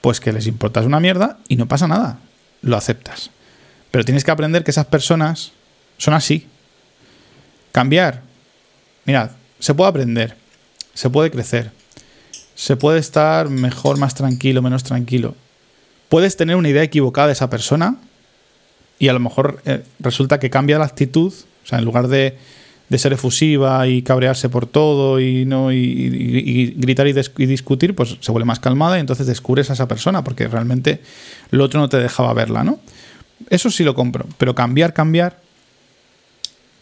pues 0.00 0.20
que 0.20 0.32
les 0.32 0.46
importas 0.46 0.86
una 0.86 1.00
mierda 1.00 1.38
y 1.48 1.56
no 1.56 1.66
pasa 1.66 1.88
nada. 1.88 2.18
Lo 2.62 2.76
aceptas. 2.76 3.30
Pero 3.90 4.04
tienes 4.04 4.24
que 4.24 4.30
aprender 4.30 4.64
que 4.64 4.70
esas 4.70 4.86
personas 4.86 5.52
son 5.96 6.14
así, 6.14 6.46
Cambiar. 7.72 8.22
Mirad, 9.04 9.30
se 9.58 9.74
puede 9.74 9.90
aprender, 9.90 10.36
se 10.94 11.10
puede 11.10 11.30
crecer, 11.30 11.70
se 12.54 12.76
puede 12.76 12.98
estar 12.98 13.48
mejor, 13.48 13.98
más 13.98 14.14
tranquilo, 14.14 14.62
menos 14.62 14.84
tranquilo. 14.84 15.34
Puedes 16.08 16.36
tener 16.36 16.56
una 16.56 16.68
idea 16.68 16.82
equivocada 16.82 17.28
de 17.28 17.34
esa 17.34 17.50
persona 17.50 17.96
y 18.98 19.08
a 19.08 19.12
lo 19.12 19.20
mejor 19.20 19.60
eh, 19.64 19.82
resulta 20.00 20.38
que 20.40 20.50
cambia 20.50 20.78
la 20.78 20.84
actitud, 20.84 21.32
o 21.32 21.66
sea, 21.66 21.78
en 21.78 21.84
lugar 21.84 22.08
de, 22.08 22.36
ser 22.96 23.12
efusiva 23.12 23.86
y 23.86 24.02
cabrearse 24.02 24.48
por 24.48 24.66
todo 24.66 25.20
y, 25.20 25.44
¿no? 25.44 25.70
y, 25.70 26.74
gritar 26.76 27.06
y, 27.06 27.10
y, 27.10 27.46
discutir, 27.46 27.94
pues 27.94 28.16
se 28.20 28.32
vuelve 28.32 28.46
más 28.46 28.60
calmada 28.60 28.96
y 28.96 29.00
entonces 29.00 29.26
descubres 29.26 29.70
a 29.70 29.74
esa 29.74 29.86
persona 29.86 30.24
porque 30.24 30.48
realmente 30.48 31.00
lo 31.50 31.64
otro 31.64 31.80
no 31.80 31.88
te 31.88 31.98
dejaba 31.98 32.32
verla, 32.32 32.64
¿no? 32.64 32.80
Eso 33.50 33.70
sí 33.70 33.84
lo 33.84 33.94
compro, 33.94 34.26
pero 34.38 34.54
cambiar, 34.54 34.94
cambiar, 34.94 35.38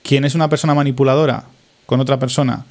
quien 0.06 0.24
es 0.24 0.36
una 0.36 0.48
persona 0.48 0.72
manipuladora 0.72 1.46
con 1.84 1.98
otra 1.98 2.16
persona, 2.16 2.64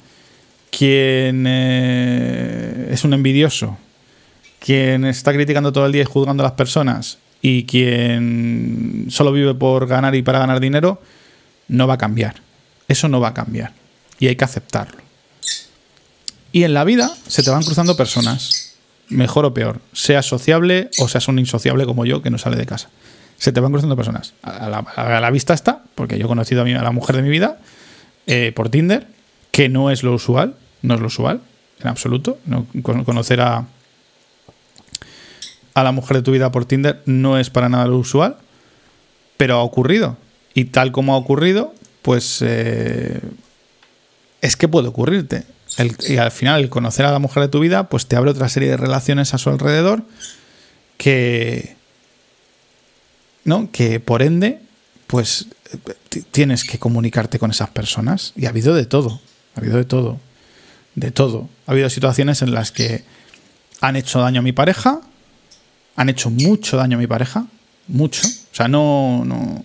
quien 0.70 1.44
eh, 1.46 2.88
es 2.90 3.04
un 3.04 3.12
envidioso, 3.12 3.76
quien 4.58 5.04
está 5.04 5.34
criticando 5.34 5.70
todo 5.70 5.84
el 5.84 5.92
día 5.92 6.02
y 6.02 6.06
juzgando 6.06 6.42
a 6.42 6.46
las 6.46 6.54
personas 6.54 7.18
y 7.42 7.64
quien 7.64 9.08
solo 9.10 9.32
vive 9.32 9.54
por 9.54 9.86
ganar 9.86 10.14
y 10.14 10.22
para 10.22 10.38
ganar 10.38 10.60
dinero, 10.60 11.02
no 11.68 11.86
va 11.86 11.94
a 11.94 11.98
cambiar. 11.98 12.36
Eso 12.88 13.06
no 13.08 13.20
va 13.20 13.28
a 13.28 13.34
cambiar. 13.34 13.72
Y 14.18 14.28
hay 14.28 14.36
que 14.36 14.44
aceptarlo. 14.44 15.02
Y 16.52 16.64
en 16.64 16.72
la 16.72 16.84
vida 16.84 17.14
se 17.26 17.42
te 17.42 17.50
van 17.50 17.64
cruzando 17.64 17.98
personas, 17.98 18.76
mejor 19.10 19.44
o 19.44 19.52
peor, 19.52 19.82
seas 19.92 20.24
sociable 20.24 20.88
o 21.00 21.06
seas 21.06 21.28
un 21.28 21.38
insociable 21.38 21.84
como 21.84 22.06
yo 22.06 22.22
que 22.22 22.30
no 22.30 22.38
sale 22.38 22.56
de 22.56 22.64
casa 22.64 22.88
se 23.38 23.52
te 23.52 23.60
van 23.60 23.72
cruzando 23.72 23.96
personas. 23.96 24.34
A 24.42 24.68
la, 25.20 25.30
vista 25.30 25.54
está, 25.54 25.82
porque 25.96 26.18
yo 26.18 26.26
he 26.26 26.28
conocido 26.28 26.62
a, 26.62 26.66
la 26.66 26.92
mujer 26.92 27.16
de 27.16 27.22
mi 27.22 27.30
vida 27.30 27.58
eh, 28.28 28.52
por 28.54 28.68
Tinder, 28.68 29.08
que 29.50 29.68
no 29.68 29.90
es 29.90 30.04
lo 30.04 30.14
usual, 30.14 30.54
no 30.82 30.94
es 30.94 31.00
lo 31.00 31.08
usual, 31.08 31.40
en 31.80 31.88
absoluto. 31.88 32.38
No, 32.46 32.66
conocer 32.82 33.40
a, 33.40 33.66
a 35.74 35.82
la 35.82 35.92
mujer 35.92 36.18
de 36.18 36.22
tu 36.22 36.30
vida 36.30 36.52
por 36.52 36.66
Tinder 36.66 37.02
no 37.06 37.38
es 37.38 37.50
para 37.50 37.68
nada 37.68 37.86
lo 37.86 37.98
usual, 37.98 38.36
pero 39.36 39.56
ha 39.56 39.62
ocurrido. 39.62 40.16
Y 40.54 40.66
tal 40.66 40.92
como 40.92 41.14
ha 41.14 41.16
ocurrido, 41.16 41.74
pues 42.02 42.38
eh, 42.40 43.20
es 44.40 44.56
que 44.56 44.68
puede 44.68 44.88
ocurrirte. 44.88 45.44
y 46.08 46.16
al 46.18 46.30
final, 46.30 46.62
el 46.62 46.68
conocer 46.70 47.04
a 47.04 47.12
la 47.12 47.18
mujer 47.18 47.42
de 47.42 47.48
tu 47.48 47.60
vida, 47.60 47.88
pues 47.88 48.06
te 48.06 48.16
abre 48.16 48.30
otra 48.30 48.48
serie 48.48 48.70
de 48.70 48.76
relaciones 48.76 49.34
a 49.34 49.38
su 49.38 49.50
alrededor 49.50 50.02
que, 50.96 51.76
¿no? 53.44 53.70
Que 53.70 54.00
por 54.00 54.22
ende, 54.22 54.60
pues 55.06 55.48
tienes 56.30 56.64
que 56.64 56.78
comunicarte 56.78 57.38
con 57.38 57.50
esas 57.50 57.70
personas. 57.70 58.32
Y 58.36 58.46
ha 58.46 58.50
habido 58.50 58.74
de 58.74 58.86
todo, 58.86 59.20
ha 59.54 59.60
habido 59.60 59.76
de 59.76 59.84
todo, 59.84 60.18
de 60.94 61.10
todo. 61.10 61.48
Ha 61.66 61.72
habido 61.72 61.90
situaciones 61.90 62.42
en 62.42 62.52
las 62.52 62.72
que 62.72 63.04
han 63.80 63.96
hecho 63.96 64.20
daño 64.20 64.40
a 64.40 64.42
mi 64.42 64.52
pareja, 64.52 65.00
han 65.96 66.08
hecho 66.08 66.30
mucho 66.30 66.76
daño 66.76 66.96
a 66.96 67.00
mi 67.00 67.06
pareja, 67.06 67.46
mucho. 67.88 68.22
O 68.26 68.54
sea, 68.54 68.68
no, 68.68 69.24
no. 69.24 69.64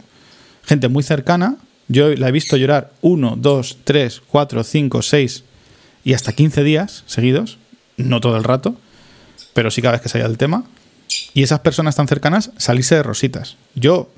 Gente 0.63 0.87
muy 0.87 1.03
cercana. 1.03 1.57
Yo 1.87 2.09
la 2.15 2.29
he 2.29 2.31
visto 2.31 2.55
llorar 2.55 2.91
uno, 3.01 3.35
dos, 3.37 3.79
tres, 3.83 4.21
cuatro, 4.25 4.63
cinco, 4.63 5.01
seis 5.01 5.43
y 6.03 6.13
hasta 6.13 6.31
15 6.31 6.63
días 6.63 7.03
seguidos. 7.05 7.57
No 7.97 8.21
todo 8.21 8.37
el 8.37 8.43
rato, 8.43 8.75
pero 9.53 9.69
sí 9.71 9.81
cada 9.81 9.93
vez 9.93 10.01
que 10.01 10.09
salía 10.09 10.27
del 10.27 10.37
tema 10.37 10.63
y 11.33 11.43
esas 11.43 11.59
personas 11.59 11.95
tan 11.95 12.07
cercanas 12.07 12.51
salirse 12.57 12.95
de 12.95 13.03
rositas. 13.03 13.57
Yo 13.75 14.09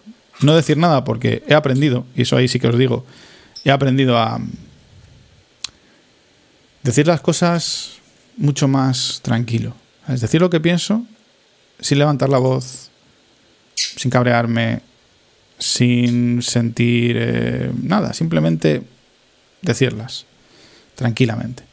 no 0.41 0.55
decir 0.55 0.77
nada 0.77 1.03
porque 1.03 1.43
he 1.47 1.53
aprendido, 1.53 2.05
y 2.15 2.23
eso 2.23 2.37
ahí 2.37 2.47
sí 2.47 2.59
que 2.59 2.67
os 2.67 2.77
digo, 2.77 3.05
he 3.63 3.71
aprendido 3.71 4.17
a 4.17 4.39
decir 6.83 7.07
las 7.07 7.21
cosas 7.21 7.93
mucho 8.37 8.67
más 8.67 9.19
tranquilo. 9.21 9.75
Es 10.07 10.21
decir 10.21 10.41
lo 10.41 10.49
que 10.49 10.59
pienso 10.59 11.05
sin 11.79 11.99
levantar 11.99 12.29
la 12.29 12.37
voz, 12.37 12.89
sin 13.75 14.11
cabrearme, 14.11 14.81
sin 15.57 16.41
sentir 16.41 17.15
eh, 17.19 17.71
nada, 17.81 18.13
simplemente 18.13 18.83
decirlas 19.61 20.25
tranquilamente. 20.95 21.63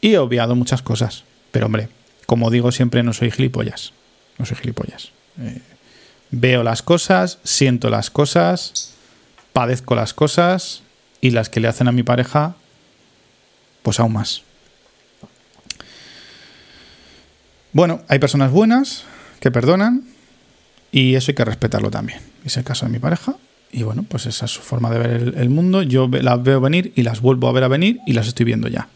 Y 0.00 0.14
he 0.14 0.18
obviado 0.18 0.54
muchas 0.54 0.82
cosas, 0.82 1.24
pero 1.50 1.66
hombre, 1.66 1.88
como 2.26 2.50
digo 2.50 2.72
siempre, 2.72 3.02
no 3.02 3.12
soy 3.12 3.30
gilipollas. 3.30 3.92
No 4.38 4.44
soy 4.44 4.56
gilipollas. 4.56 5.12
Eh, 5.40 5.60
veo 6.30 6.62
las 6.62 6.82
cosas, 6.82 7.38
siento 7.44 7.90
las 7.90 8.10
cosas, 8.10 8.94
padezco 9.52 9.94
las 9.94 10.14
cosas 10.14 10.82
y 11.20 11.30
las 11.30 11.48
que 11.48 11.60
le 11.60 11.68
hacen 11.68 11.88
a 11.88 11.92
mi 11.92 12.02
pareja 12.02 12.54
pues 13.82 14.00
aún 14.00 14.14
más. 14.14 14.42
Bueno, 17.72 18.00
hay 18.08 18.18
personas 18.18 18.50
buenas 18.50 19.04
que 19.38 19.50
perdonan 19.50 20.02
y 20.90 21.14
eso 21.14 21.30
hay 21.30 21.34
que 21.34 21.44
respetarlo 21.44 21.90
también. 21.90 22.18
Es 22.44 22.56
el 22.56 22.64
caso 22.64 22.86
de 22.86 22.92
mi 22.92 22.98
pareja 22.98 23.36
y 23.70 23.82
bueno, 23.82 24.04
pues 24.08 24.26
esa 24.26 24.46
es 24.46 24.50
su 24.50 24.62
forma 24.62 24.90
de 24.90 24.98
ver 24.98 25.34
el, 25.36 25.50
mundo. 25.50 25.82
Yo 25.82 26.08
las 26.08 26.42
veo 26.42 26.60
venir 26.60 26.92
y 26.96 27.02
las 27.02 27.20
vuelvo 27.20 27.48
a 27.48 27.52
ver 27.52 27.64
a 27.64 27.68
venir 27.68 28.00
y 28.06 28.14
las 28.14 28.26
estoy 28.26 28.44
viendo 28.44 28.66
ya. 28.68 28.88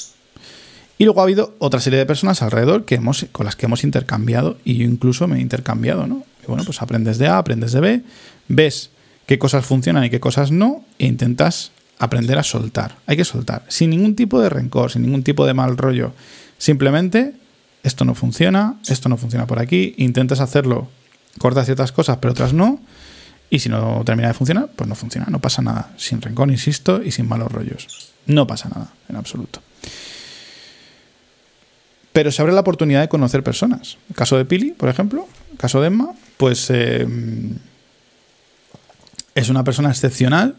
Y 0.99 1.05
luego 1.05 1.21
ha 1.21 1.25
habido 1.25 1.55
otra 1.59 1.81
serie 1.81 1.99
de 1.99 2.07
personas 2.07 2.43
alrededor 2.43 2.85
que 2.85 2.97
hemos, 2.97 3.27
con 3.33 3.47
las 3.47 3.57
que 3.57 3.67
hemos 3.67 3.85
intercambiado 3.85 4.59
y 4.65 4.79
yo 4.79 4.85
incluso 4.85 5.29
me 5.29 5.39
he 5.39 5.41
intercambiado, 5.41 6.07
¿no? 6.07 6.25
Y 6.43 6.47
bueno, 6.47 6.65
pues 6.65 6.83
aprendes 6.83 7.19
de 7.19 7.29
A, 7.29 7.39
aprendes 7.39 7.73
de 7.73 7.81
B, 7.81 8.03
ves 8.49 8.91
qué 9.27 9.39
cosas 9.39 9.65
funcionan 9.65 10.05
y 10.05 10.11
qué 10.11 10.21
cosas 10.21 10.51
no 10.51 10.85
e 10.99 11.07
intentas 11.07 11.73
aprender 11.99 12.39
a 12.39 12.43
soltar. 12.43 12.97
Hay 13.07 13.17
que 13.17 13.25
soltar, 13.25 13.65
sin 13.69 13.91
ningún 13.91 14.17
tipo 14.17 14.41
de 14.41 14.49
rencor, 14.49 14.91
sin 14.91 15.03
ningún 15.03 15.23
tipo 15.23 15.47
de 15.47 15.55
mal 15.55 15.77
rollo. 15.77 16.13
Simplemente, 16.59 17.35
esto 17.83 18.05
no 18.05 18.15
funciona, 18.15 18.77
esto 18.89 19.09
no 19.09 19.17
funciona 19.17 19.47
por 19.47 19.59
aquí, 19.59 19.95
intentas 19.99 20.41
hacerlo, 20.41 20.89
cortas 21.39 21.67
ciertas 21.67 21.93
cosas, 21.93 22.19
pero 22.19 22.33
otras 22.33 22.53
no 22.53 22.81
y 23.51 23.59
si 23.59 23.69
no 23.69 24.03
termina 24.05 24.29
de 24.29 24.35
funcionar, 24.35 24.71
pues 24.75 24.89
no 24.89 24.95
funciona, 24.95 25.27
no 25.29 25.41
pasa 25.41 25.61
nada. 25.61 25.91
Sin 25.97 26.23
rencor, 26.23 26.51
insisto, 26.51 27.03
y 27.03 27.11
sin 27.11 27.29
malos 27.29 27.51
rollos. 27.51 28.13
No 28.27 28.47
pasa 28.47 28.69
nada, 28.69 28.93
en 29.09 29.17
absoluto. 29.17 29.61
Pero 32.13 32.31
se 32.31 32.41
abre 32.41 32.55
la 32.55 32.61
oportunidad 32.61 33.01
de 33.01 33.09
conocer 33.09 33.43
personas. 33.43 33.99
El 34.09 34.15
caso 34.15 34.37
de 34.37 34.45
Pili, 34.45 34.71
por 34.71 34.89
ejemplo, 34.89 35.27
caso 35.61 35.83
de 35.83 35.89
Emma, 35.89 36.15
pues 36.39 36.71
eh, 36.71 37.07
es 39.35 39.51
una 39.51 39.63
persona 39.63 39.91
excepcional 39.91 40.57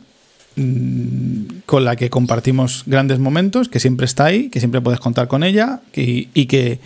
mm, 0.55 1.61
con 1.65 1.83
la 1.85 1.95
que 1.95 2.11
compartimos 2.11 2.83
grandes 2.85 3.17
momentos, 3.17 3.67
que 3.67 3.79
siempre 3.79 4.05
está 4.05 4.25
ahí, 4.25 4.49
que 4.49 4.59
siempre 4.59 4.79
puedes 4.79 4.99
contar 4.99 5.27
con 5.27 5.43
ella 5.43 5.81
y, 5.95 6.45
que, 6.45 6.79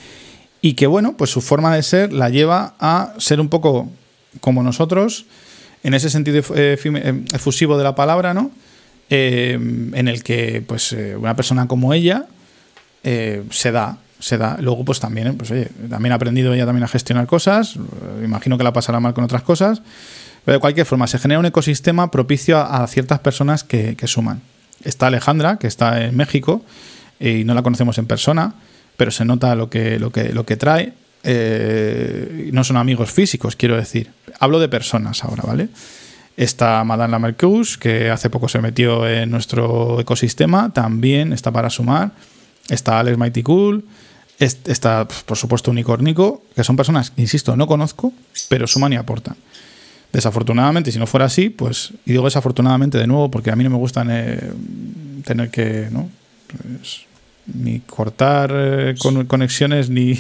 y 0.62 0.74
que, 0.76 0.88
bueno, 0.88 1.18
pues 1.18 1.30
su 1.30 1.42
forma 1.42 1.76
de 1.76 1.84
ser 1.84 2.14
la 2.14 2.30
lleva 2.30 2.76
a 2.80 3.14
ser 3.18 3.42
un 3.42 3.50
poco 3.50 3.92
como 4.40 4.64
nosotros, 4.64 5.26
en 5.84 5.94
ese 5.94 6.10
sentido 6.10 6.42
eh, 6.56 6.80
eh, 6.82 7.24
efusivo 7.34 7.78
de 7.78 7.84
la 7.84 7.96
palabra, 7.96 8.34
¿no? 8.34 8.50
En 9.10 10.08
el 10.08 10.24
que 10.24 10.64
pues 10.66 10.92
una 10.94 11.36
persona 11.36 11.68
como 11.68 11.94
ella 11.94 12.26
se 13.04 13.72
da, 13.72 14.00
se 14.26 14.40
da. 14.40 14.58
Luego, 14.60 14.84
pues 14.84 15.00
también, 15.00 15.38
pues 15.38 15.54
también 15.88 16.12
ha 16.12 16.16
aprendido 16.16 16.52
ella 16.52 16.66
también 16.66 16.84
a 16.84 16.88
gestionar 16.88 17.28
cosas. 17.28 17.76
Imagino 18.24 18.58
que 18.58 18.64
la 18.64 18.74
pasará 18.74 19.00
mal 19.00 19.14
con 19.14 19.24
otras 19.24 19.44
cosas. 19.44 19.84
Pero 20.44 20.56
de 20.56 20.60
cualquier 20.60 20.88
forma, 20.88 21.06
se 21.06 21.20
genera 21.20 21.40
un 21.40 21.46
ecosistema 21.46 22.10
propicio 22.10 22.58
a, 22.58 22.88
ciertas 22.88 23.20
personas 23.20 23.64
que, 23.64 23.96
suman. 24.06 24.42
Está 24.84 25.08
Alejandra, 25.08 25.58
que 25.58 25.68
está 25.68 26.04
en 26.04 26.16
México, 26.16 26.66
y 27.20 27.44
no 27.44 27.54
la 27.54 27.62
conocemos 27.62 28.00
en 28.00 28.08
persona, 28.08 28.56
pero 28.98 29.12
se 29.12 29.26
nota 29.26 29.54
lo 29.54 29.70
que, 29.70 30.00
lo 30.00 30.12
que, 30.12 30.34
lo 30.34 30.44
que 30.44 30.58
trae. 30.58 30.94
no 32.52 32.64
son 32.64 32.78
amigos 32.78 33.12
físicos, 33.12 33.56
quiero 33.56 33.76
decir 33.76 34.10
hablo 34.40 34.60
de 34.60 34.70
personas 34.70 35.24
ahora, 35.24 35.44
¿vale? 35.46 35.70
Está 36.36 36.84
Madame 36.84 37.12
Lamercus, 37.12 37.78
que 37.78 38.10
hace 38.10 38.30
poco 38.32 38.50
se 38.50 38.60
metió 38.60 39.08
en 39.08 39.30
nuestro 39.30 40.00
ecosistema, 40.00 40.74
también 40.74 41.32
está 41.32 41.52
para 41.52 41.70
sumar. 41.70 42.12
Está 42.70 43.00
Alex 43.00 43.18
Mighty 43.18 43.44
Cool, 43.44 43.86
está, 44.40 45.08
por 45.08 45.38
supuesto, 45.38 45.72
Unicornico, 45.72 46.44
que 46.56 46.64
son 46.64 46.76
personas 46.76 47.14
insisto, 47.18 47.56
no 47.56 47.68
conozco, 47.68 48.14
pero 48.50 48.68
suman 48.68 48.94
y 48.94 48.96
aportan. 48.98 49.36
Desafortunadamente, 50.12 50.92
si 50.92 51.00
no 51.00 51.08
fuera 51.08 51.26
así, 51.26 51.50
pues, 51.50 51.94
y 52.06 52.12
digo 52.12 52.26
desafortunadamente 52.26 52.98
de 52.98 53.08
nuevo, 53.08 53.30
porque 53.30 53.52
a 53.52 53.56
mí 53.56 53.64
no 53.64 53.70
me 53.70 53.78
gusta 53.78 54.06
eh, 54.08 54.52
tener 55.26 55.50
que, 55.50 55.90
¿no? 55.92 56.10
Pues, 56.78 57.06
ni 57.54 57.80
cortar 57.82 58.52
eh, 58.54 58.96
conexiones, 59.28 59.90
ni. 59.90 60.20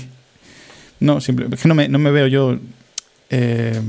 No, 0.99 1.21
simplemente, 1.21 1.56
es 1.56 1.62
que 1.62 1.67
no 1.67 1.75
me, 1.75 1.88
no 1.88 1.99
me 1.99 2.12
veo 2.12 2.28
yo 2.28 2.58
eh, 3.30 3.82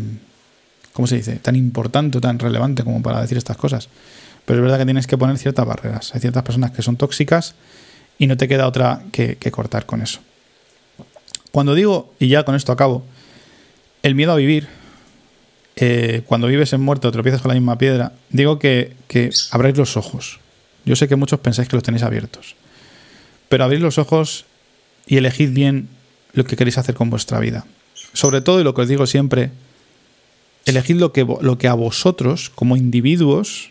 ¿cómo 0.93 1.07
se 1.07 1.17
dice? 1.17 1.37
Tan 1.37 1.57
importante 1.57 2.19
o 2.19 2.21
tan 2.21 2.39
relevante 2.39 2.83
como 2.83 3.03
para 3.03 3.21
decir 3.21 3.37
estas 3.37 3.57
cosas. 3.57 3.89
Pero 4.45 4.61
es 4.61 4.63
verdad 4.63 4.79
que 4.79 4.85
tienes 4.85 5.07
que 5.07 5.19
poner 5.19 5.37
ciertas 5.39 5.67
barreras. 5.67 6.15
Hay 6.15 6.21
ciertas 6.21 6.43
personas 6.43 6.71
que 6.71 6.83
son 6.83 6.97
tóxicas 6.97 7.55
y 8.19 8.27
no 8.27 8.37
te 8.37 8.49
queda 8.49 8.67
otra 8.67 9.03
que, 9.13 9.37
cortar 9.51 9.87
con 9.87 10.03
eso. 10.03 10.21
Cuando 11.53 11.75
digo, 11.75 12.13
y 12.19 12.29
ya 12.29 12.45
con 12.45 12.55
esto 12.55 12.73
acabo, 12.73 13.05
el 14.03 14.15
miedo 14.15 14.33
a 14.33 14.37
vivir, 14.37 14.69
eh, 15.77 16.23
cuando 16.27 16.47
vives 16.47 16.73
en 16.73 16.81
muerte 16.81 17.07
o 17.07 17.13
tropiezas 17.13 17.43
con 17.43 17.51
la 17.51 17.55
misma 17.55 17.79
piedra, 17.79 18.13
digo 18.31 18.59
que, 18.59 18.95
que 19.09 19.31
abráis 19.51 19.77
los 19.77 19.97
ojos. 19.97 20.41
Yo 20.85 20.97
sé 20.97 21.09
que 21.09 21.17
muchos 21.17 21.41
pensáis 21.41 21.69
que 21.69 21.77
los 21.77 21.83
tenéis 21.83 22.03
abiertos. 22.03 22.57
Pero 23.49 23.65
abrid 23.65 23.81
los 23.81 23.99
ojos 23.99 24.45
y 25.07 25.17
elegid 25.17 25.53
bien 25.53 25.89
lo 26.33 26.45
que 26.45 26.57
queréis 26.57 26.79
hacer 26.79 26.95
con 26.95 27.11
vuestra 27.11 27.39
vida 27.41 27.67
sobre 28.17 28.41
todo, 28.41 28.61
y 28.61 28.65
lo 28.65 28.75
que 28.75 28.83
os 28.83 28.89
digo 28.89 29.07
siempre, 29.07 29.51
elegid 30.65 30.97
lo 30.97 31.13
que, 31.13 31.25
lo 31.25 31.59
que 31.59 31.69
a 31.69 31.75
vosotros, 31.75 32.51
como 32.55 32.77
individuos, 32.77 33.71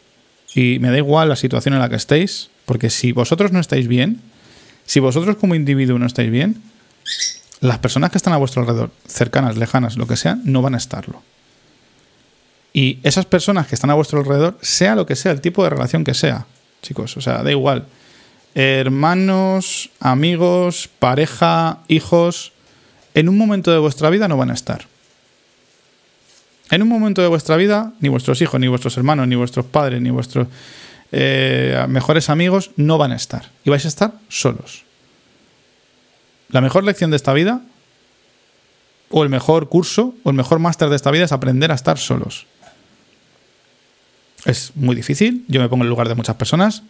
y 0.54 0.78
me 0.80 0.92
da 0.92 0.98
igual 0.98 1.30
la 1.30 1.36
situación 1.36 1.74
en 1.74 1.82
la 1.82 1.90
que 1.90 1.96
estéis, 1.96 2.50
porque 2.66 2.90
si 2.90 3.12
vosotros 3.12 3.52
no 3.52 3.60
estáis 3.60 3.88
bien, 3.88 4.22
si 4.86 5.00
vosotros 5.00 5.38
como 5.38 5.56
individuo 5.56 6.00
no 6.00 6.06
estáis 6.06 6.32
bien, 6.32 6.62
las 7.62 7.80
personas 7.80 8.12
que 8.12 8.18
están 8.18 8.34
a 8.34 8.38
vuestro 8.38 8.62
alrededor, 8.62 8.92
cercanas, 9.08 9.58
lejanas, 9.58 9.98
lo 9.98 10.08
que 10.08 10.18
sea, 10.18 10.38
no 10.44 10.62
van 10.62 10.76
a 10.76 10.78
estarlo. 10.78 11.22
Y 12.74 13.00
esas 13.04 13.26
personas 13.26 13.68
que 13.68 13.76
están 13.76 13.90
a 13.90 13.94
vuestro 13.94 14.20
alrededor, 14.20 14.58
sea 14.62 14.96
lo 14.96 15.06
que 15.06 15.16
sea, 15.16 15.32
el 15.32 15.42
tipo 15.42 15.64
de 15.64 15.70
relación 15.70 16.04
que 16.04 16.14
sea, 16.14 16.46
chicos, 16.82 17.16
o 17.18 17.22
sea, 17.22 17.42
da 17.42 17.50
igual. 17.50 17.86
Hermanos, 18.54 19.90
amigos, 20.00 20.90
pareja, 21.00 21.80
hijos, 21.88 22.52
en 23.14 23.30
un 23.30 23.38
momento 23.38 23.72
de 23.72 23.80
vuestra 23.80 24.10
vida 24.10 24.28
no 24.28 24.38
van 24.38 24.52
a 24.52 24.54
estar. 24.54 24.86
En 26.70 26.82
un 26.82 26.90
momento 26.90 27.22
de 27.22 27.28
vuestra 27.28 27.56
vida, 27.58 27.94
ni 28.00 28.10
vuestros 28.10 28.42
hijos, 28.42 28.60
ni 28.60 28.68
vuestros 28.68 28.98
hermanos, 28.98 29.28
ni 29.28 29.36
vuestros 29.36 29.66
padres, 29.66 30.02
ni 30.02 30.10
vuestros 30.10 30.48
eh, 31.12 31.86
mejores 31.88 32.30
amigos 32.30 32.72
no 32.76 32.98
van 32.98 33.12
a 33.12 33.16
estar. 33.16 33.52
Y 33.64 33.70
vais 33.70 33.86
a 33.86 33.88
estar 33.88 34.14
solos. 34.30 34.84
La 36.50 36.62
mejor 36.62 36.84
lección 36.84 37.10
de 37.10 37.18
esta 37.18 37.34
vida, 37.34 37.62
o 39.10 39.24
el 39.24 39.30
mejor 39.30 39.70
curso, 39.70 40.16
o 40.24 40.30
el 40.30 40.36
mejor 40.36 40.60
máster 40.60 40.90
de 40.90 40.96
esta 40.96 41.12
vida 41.12 41.26
es 41.26 41.32
aprender 41.32 41.72
a 41.72 41.76
estar 41.76 41.98
solos. 41.98 42.46
Es 44.46 44.72
muy 44.76 44.96
difícil, 44.96 45.44
yo 45.48 45.60
me 45.60 45.70
pongo 45.70 45.84
en 45.84 45.88
el 45.88 45.90
lugar 45.90 46.08
de 46.08 46.16
muchas 46.16 46.36
personas. 46.36 46.84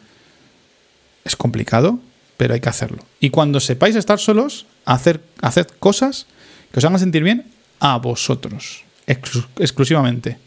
Es 1.24 1.36
complicado, 1.36 2.00
pero 2.38 2.54
hay 2.54 2.60
que 2.60 2.70
hacerlo. 2.70 3.04
Y 3.20 3.30
cuando 3.30 3.60
sepáis 3.60 3.96
estar 3.96 4.20
solos, 4.20 4.66
hacer, 4.86 5.22
haced 5.42 5.68
cosas 5.80 6.28
que 6.72 6.80
os 6.80 6.86
hagan 6.86 7.00
sentir 7.00 7.24
bien 7.24 7.46
a 7.80 7.98
vosotros, 7.98 8.84
exclusivamente. 9.08 10.38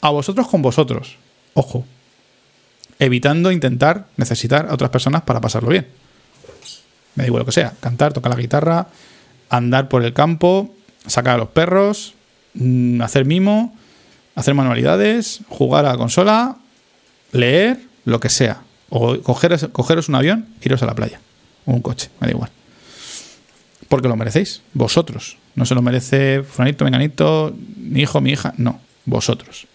A 0.00 0.10
vosotros 0.10 0.48
con 0.48 0.60
vosotros. 0.60 1.16
Ojo. 1.54 1.86
Evitando 2.98 3.50
intentar 3.50 4.06
necesitar 4.16 4.68
a 4.68 4.74
otras 4.74 4.90
personas 4.90 5.22
para 5.22 5.40
pasarlo 5.40 5.70
bien. 5.70 5.86
Me 7.14 7.24
digo 7.24 7.38
lo 7.38 7.44
que 7.44 7.52
sea. 7.52 7.72
Cantar, 7.80 8.12
tocar 8.12 8.34
la 8.34 8.40
guitarra, 8.40 8.88
andar 9.48 9.88
por 9.88 10.04
el 10.04 10.12
campo, 10.12 10.74
sacar 11.06 11.34
a 11.34 11.38
los 11.38 11.48
perros, 11.48 12.14
mm, 12.54 13.00
hacer 13.02 13.24
mimo, 13.24 13.76
hacer 14.34 14.54
manualidades, 14.54 15.40
jugar 15.48 15.86
a 15.86 15.92
la 15.92 15.96
consola, 15.96 16.56
leer, 17.32 17.80
lo 18.04 18.20
que 18.20 18.28
sea. 18.28 18.62
O 18.90 19.18
cogeros, 19.20 19.68
cogeros 19.72 20.08
un 20.08 20.16
avión, 20.16 20.46
iros 20.62 20.82
a 20.82 20.86
la 20.86 20.94
playa. 20.94 21.20
O 21.66 21.72
un 21.72 21.80
coche, 21.80 22.10
me 22.20 22.26
da 22.26 22.32
igual. 22.32 22.50
Porque 23.88 24.08
lo 24.08 24.16
merecéis, 24.16 24.62
vosotros. 24.72 25.38
No 25.54 25.66
se 25.66 25.74
lo 25.74 25.82
merece 25.82 26.42
Franito, 26.42 26.84
Menganito, 26.84 27.54
mi 27.76 28.00
hijo, 28.00 28.20
mi 28.20 28.32
hija, 28.32 28.54
no, 28.56 28.80
vosotros. 29.04 29.66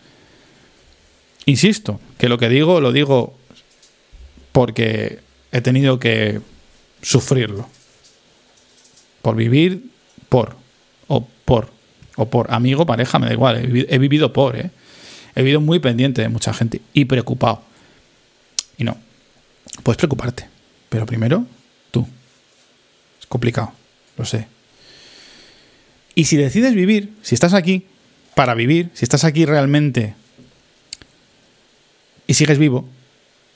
Insisto, 1.45 1.99
que 2.17 2.29
lo 2.29 2.37
que 2.37 2.49
digo 2.49 2.81
lo 2.81 2.91
digo 2.91 3.37
porque 4.51 5.19
he 5.51 5.61
tenido 5.61 5.99
que 5.99 6.41
sufrirlo. 7.01 7.67
Por 9.21 9.35
vivir 9.35 9.89
por, 10.29 10.55
o 11.07 11.27
por, 11.45 11.71
o 12.15 12.29
por 12.29 12.53
amigo, 12.53 12.85
pareja, 12.85 13.19
me 13.19 13.27
da 13.27 13.33
igual, 13.33 13.57
he 13.57 13.97
vivido, 13.97 14.31
por, 14.31 14.55
¿eh? 14.55 14.71
He 15.35 15.41
vivido 15.41 15.61
muy 15.61 15.79
pendiente 15.79 16.21
de 16.21 16.29
mucha 16.29 16.53
gente 16.53 16.81
y 16.93 17.05
preocupado. 17.05 17.63
Y 18.77 18.83
no, 18.83 18.97
puedes 19.83 19.97
preocuparte, 19.97 20.47
pero 20.89 21.05
primero 21.05 21.45
tú. 21.91 22.07
Es 23.19 23.25
complicado, 23.27 23.73
lo 24.17 24.25
sé. 24.25 24.47
Y 26.15 26.25
si 26.25 26.37
decides 26.37 26.73
vivir, 26.73 27.13
si 27.21 27.35
estás 27.35 27.53
aquí 27.53 27.85
para 28.35 28.53
vivir, 28.53 28.89
si 28.93 29.05
estás 29.05 29.23
aquí 29.23 29.45
realmente 29.45 30.15
y 32.29 32.35
sigues 32.35 32.59
vivo, 32.59 32.87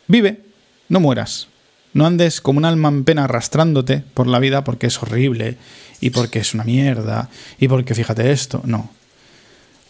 vive, 0.08 0.42
no 0.90 1.00
mueras. 1.00 1.48
No 1.94 2.08
andes 2.08 2.42
como 2.42 2.58
un 2.58 2.66
alma 2.66 2.90
en 2.90 3.04
pena 3.04 3.26
arrastrándote 3.26 4.04
por 4.16 4.26
la 4.26 4.40
vida 4.40 4.64
porque 4.64 4.88
es 4.88 5.04
horrible 5.04 5.58
y 6.02 6.10
porque 6.10 6.40
es 6.40 6.56
una 6.56 6.64
mierda 6.64 7.30
y 7.60 7.68
porque 7.68 7.94
fíjate 7.94 8.32
esto. 8.32 8.64
No. 8.66 8.90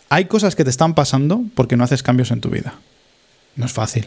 Hay 0.09 0.25
cosas 0.25 0.57
que 0.57 0.65
te 0.65 0.69
están 0.69 0.95
pasando 0.95 1.43
porque 1.55 1.77
no 1.77 1.85
haces 1.85 2.03
cambios 2.03 2.31
en 2.31 2.41
tu 2.41 2.49
vida. 2.49 2.73
No 3.55 3.65
es 3.65 3.71
fácil. 3.71 4.05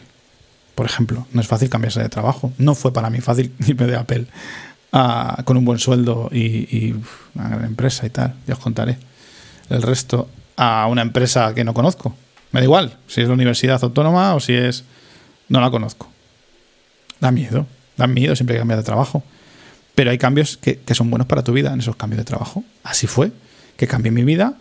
por 0.75 0.85
ejemplo. 0.85 1.25
No 1.33 1.41
es 1.41 1.47
fácil 1.47 1.71
cambiarse 1.71 2.03
de 2.03 2.09
trabajo. 2.09 2.53
No 2.59 2.75
fue 2.75 2.93
para 2.93 3.09
mí 3.09 3.19
fácil 3.19 3.51
irme 3.67 3.87
de 3.87 3.95
Apple 3.95 4.27
con 5.43 5.57
un 5.57 5.65
buen 5.65 5.79
sueldo 5.79 6.29
y, 6.31 6.93
una 7.33 7.49
gran 7.49 7.65
empresa 7.65 8.05
y 8.05 8.11
tal. 8.11 8.35
Ya 8.45 8.53
os 8.53 8.59
contaré 8.59 8.99
el 9.71 9.81
resto 9.81 10.29
a 10.55 10.85
una 10.85 11.01
empresa 11.01 11.55
que 11.55 11.63
no 11.63 11.73
conozco. 11.73 12.15
Me 12.51 12.59
da 12.59 12.63
igual 12.63 12.97
si 13.07 13.21
es 13.21 13.27
la 13.27 13.33
universidad 13.33 13.83
autónoma 13.83 14.35
o 14.35 14.39
si 14.39 14.53
es... 14.53 14.83
No 15.49 15.61
la 15.61 15.69
conozco. 15.71 16.09
Da 17.19 17.31
miedo. 17.31 17.65
Da 17.95 18.07
miedo 18.07 18.35
siempre 18.35 18.55
que 18.55 18.59
cambias 18.59 18.79
de 18.79 18.83
trabajo. 18.83 19.23
Pero 19.95 20.11
hay 20.11 20.17
cambios 20.17 20.57
que, 20.57 20.79
que, 20.79 20.93
son 20.93 21.09
buenos 21.09 21.27
para 21.27 21.43
tu 21.43 21.53
vida 21.53 21.73
en 21.73 21.79
esos 21.79 21.95
cambios 21.95 22.19
de 22.19 22.25
trabajo. 22.25 22.63
Así 22.83 23.07
fue. 23.07 23.31
Que 23.77 23.87
cambié 23.87 24.11
mi 24.11 24.23
vida 24.23 24.55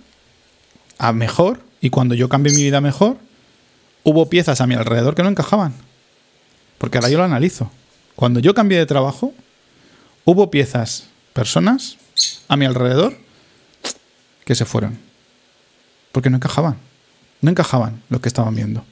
a 0.98 1.12
mejor. 1.12 1.60
Y 1.80 1.90
cuando 1.90 2.14
yo 2.14 2.28
cambié 2.28 2.54
mi 2.54 2.62
vida 2.62 2.80
mejor, 2.80 3.18
hubo 4.04 4.30
piezas 4.30 4.60
a 4.60 4.66
mi 4.66 4.74
alrededor 4.74 5.14
que 5.14 5.22
no 5.22 5.28
encajaban. 5.28 5.74
Porque 6.78 6.98
ahora 6.98 7.10
yo 7.10 7.18
lo 7.18 7.24
analizo. 7.24 7.70
Cuando 8.14 8.40
yo 8.40 8.54
cambié 8.54 8.78
de 8.78 8.86
trabajo, 8.86 9.34
hubo 10.24 10.50
piezas, 10.50 11.04
personas 11.32 11.98
a 12.48 12.56
mi 12.56 12.64
alrededor 12.64 13.16
que 14.44 14.54
se 14.54 14.64
fueron. 14.64 14.98
Porque 16.12 16.30
no 16.30 16.36
encajaban. 16.36 16.78
No 17.40 17.50
encajaban 17.50 18.02
lo 18.08 18.20
que 18.20 18.28
estaban 18.28 18.54
viendo. 18.54 18.84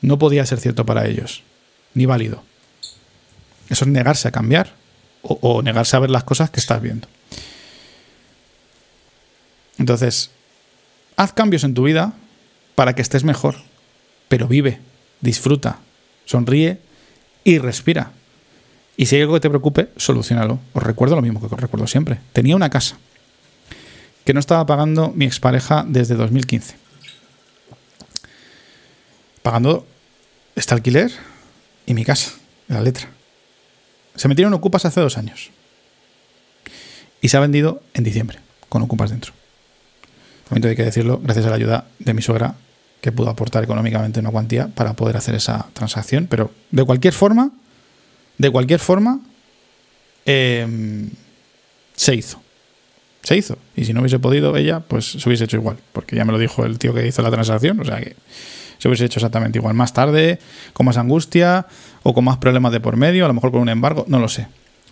No 0.00 0.18
podía 0.18 0.46
ser 0.46 0.60
cierto 0.60 0.86
para 0.86 1.06
ellos, 1.06 1.42
ni 1.94 2.06
válido. 2.06 2.42
Eso 3.68 3.84
es 3.84 3.90
negarse 3.90 4.28
a 4.28 4.32
cambiar 4.32 4.74
o, 5.22 5.38
o 5.40 5.62
negarse 5.62 5.96
a 5.96 6.00
ver 6.00 6.10
las 6.10 6.24
cosas 6.24 6.50
que 6.50 6.60
estás 6.60 6.80
viendo. 6.80 7.08
Entonces, 9.78 10.30
haz 11.16 11.32
cambios 11.32 11.64
en 11.64 11.74
tu 11.74 11.84
vida 11.84 12.12
para 12.74 12.94
que 12.94 13.02
estés 13.02 13.24
mejor, 13.24 13.56
pero 14.28 14.48
vive, 14.48 14.80
disfruta, 15.20 15.78
sonríe 16.24 16.80
y 17.44 17.58
respira. 17.58 18.12
Y 18.96 19.06
si 19.06 19.16
hay 19.16 19.22
algo 19.22 19.34
que 19.34 19.40
te 19.40 19.48
preocupe, 19.48 19.88
solucionalo. 19.96 20.58
Os 20.74 20.82
recuerdo 20.82 21.16
lo 21.16 21.22
mismo 21.22 21.40
que 21.40 21.46
os 21.46 21.60
recuerdo 21.60 21.86
siempre. 21.86 22.18
Tenía 22.32 22.56
una 22.56 22.70
casa 22.70 22.98
que 24.24 24.34
no 24.34 24.40
estaba 24.40 24.64
pagando 24.66 25.12
mi 25.14 25.24
expareja 25.24 25.84
desde 25.86 26.14
2015. 26.14 26.76
Pagando 29.42 29.86
este 30.54 30.74
alquiler 30.74 31.10
y 31.86 31.94
mi 31.94 32.04
casa, 32.04 32.32
la 32.68 32.80
letra. 32.80 33.08
Se 34.14 34.28
metieron 34.28 34.54
ocupas 34.54 34.84
hace 34.84 35.00
dos 35.00 35.16
años. 35.18 35.50
Y 37.20 37.28
se 37.28 37.36
ha 37.36 37.40
vendido 37.40 37.82
en 37.94 38.04
diciembre, 38.04 38.38
con 38.68 38.82
ocupas 38.82 39.10
dentro. 39.10 39.32
Momento 40.50 40.68
hay 40.68 40.76
que 40.76 40.84
decirlo, 40.84 41.18
gracias 41.22 41.46
a 41.46 41.50
la 41.50 41.56
ayuda 41.56 41.86
de 41.98 42.12
mi 42.12 42.20
suegra, 42.20 42.56
que 43.00 43.10
pudo 43.10 43.30
aportar 43.30 43.64
económicamente 43.64 44.20
una 44.20 44.30
cuantía 44.30 44.68
para 44.68 44.92
poder 44.92 45.16
hacer 45.16 45.34
esa 45.34 45.66
transacción. 45.72 46.26
Pero 46.28 46.52
de 46.70 46.84
cualquier 46.84 47.14
forma, 47.14 47.50
de 48.38 48.50
cualquier 48.50 48.78
forma, 48.78 49.20
em, 50.24 51.10
se 51.94 52.14
hizo. 52.14 52.40
Se 53.22 53.36
hizo. 53.36 53.56
Y 53.76 53.84
si 53.84 53.92
no 53.92 54.00
hubiese 54.00 54.18
podido 54.18 54.56
ella, 54.56 54.80
pues 54.80 55.12
se 55.12 55.28
hubiese 55.28 55.44
hecho 55.44 55.56
igual. 55.56 55.78
Porque 55.92 56.16
ya 56.16 56.24
me 56.24 56.32
lo 56.32 56.38
dijo 56.38 56.64
el 56.64 56.78
tío 56.78 56.92
que 56.92 57.06
hizo 57.06 57.22
la 57.22 57.30
transacción. 57.30 57.80
O 57.80 57.84
sea 57.84 58.00
que 58.00 58.14
se 58.82 58.88
hubiese 58.88 59.04
hecho 59.04 59.20
exactamente 59.20 59.60
igual. 59.60 59.74
Más 59.74 59.92
tarde, 59.92 60.40
con 60.72 60.84
más 60.84 60.96
angustia 60.96 61.66
o 62.02 62.12
con 62.12 62.24
más 62.24 62.38
problemas 62.38 62.72
de 62.72 62.80
por 62.80 62.96
medio, 62.96 63.24
a 63.24 63.28
lo 63.28 63.34
mejor 63.34 63.52
con 63.52 63.60
un 63.60 63.68
embargo, 63.68 64.04
no 64.08 64.18
lo 64.18 64.28
sé. 64.28 64.48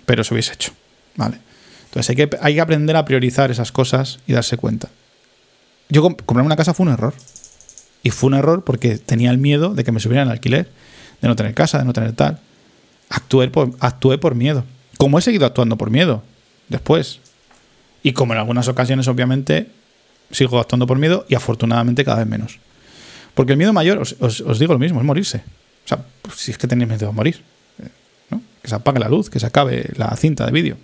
Pero 0.06 0.22
se 0.22 0.32
hubiese 0.32 0.52
hecho. 0.52 0.70
¿Vale? 1.16 1.38
Entonces 1.86 2.08
hay 2.10 2.14
que, 2.14 2.38
hay 2.40 2.54
que 2.54 2.60
aprender 2.60 2.94
a 2.94 3.04
priorizar 3.04 3.50
esas 3.50 3.72
cosas 3.72 4.20
y 4.28 4.32
darse 4.32 4.56
cuenta. 4.56 4.90
Yo 5.88 6.02
comprarme 6.02 6.46
una 6.46 6.54
casa 6.54 6.72
fue 6.72 6.86
un 6.86 6.92
error. 6.92 7.14
Y 8.04 8.10
fue 8.10 8.28
un 8.28 8.34
error 8.34 8.62
porque 8.62 8.96
tenía 8.96 9.32
el 9.32 9.38
miedo 9.38 9.74
de 9.74 9.82
que 9.82 9.90
me 9.90 9.98
subieran 9.98 10.28
el 10.28 10.34
alquiler, 10.34 10.70
de 11.20 11.26
no 11.26 11.34
tener 11.34 11.52
casa, 11.54 11.78
de 11.78 11.84
no 11.84 11.92
tener 11.92 12.12
tal. 12.12 12.38
Actué 13.08 13.48
por, 13.48 13.72
actué 13.80 14.18
por 14.18 14.36
miedo. 14.36 14.64
Como 14.98 15.18
he 15.18 15.22
seguido 15.22 15.46
actuando 15.46 15.76
por 15.76 15.90
miedo 15.90 16.22
después. 16.68 17.18
Y 18.04 18.12
como 18.12 18.34
en 18.34 18.38
algunas 18.38 18.68
ocasiones, 18.68 19.08
obviamente, 19.08 19.66
sigo 20.30 20.60
actuando 20.60 20.86
por 20.86 20.96
miedo 20.96 21.26
y 21.28 21.34
afortunadamente 21.34 22.04
cada 22.04 22.18
vez 22.18 22.28
menos. 22.28 22.60
Porque 23.40 23.52
el 23.52 23.56
miedo 23.56 23.72
mayor, 23.72 24.02
os, 24.02 24.58
digo 24.58 24.74
lo 24.74 24.78
mismo, 24.78 25.00
es 25.00 25.06
morirse. 25.06 25.38
O 25.86 25.88
sea, 25.88 26.04
si 26.36 26.50
es 26.50 26.58
que 26.58 26.68
tenéis 26.68 26.90
miedo 26.90 27.08
a 27.08 27.12
morir. 27.12 27.42
Eh, 27.78 28.36
que 28.60 28.68
se 28.68 28.74
apague 28.74 28.98
la 28.98 29.08
luz, 29.08 29.30
que 29.30 29.40
se 29.40 29.46
acabe 29.46 29.88
la 29.96 30.14
cinta 30.14 30.44
de 30.44 30.52
vídeo. 30.52 30.76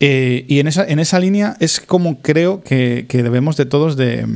Eh, 0.00 0.44
y 0.48 0.58
en 0.58 0.66
esa, 0.66 0.84
en 0.84 0.98
esa 0.98 1.20
línea 1.20 1.56
es 1.60 1.78
como 1.78 2.22
creo 2.22 2.64
que, 2.64 3.06
que 3.08 3.22
debemos 3.22 3.56
de 3.56 3.66
todos 3.66 3.94
de, 3.94 4.26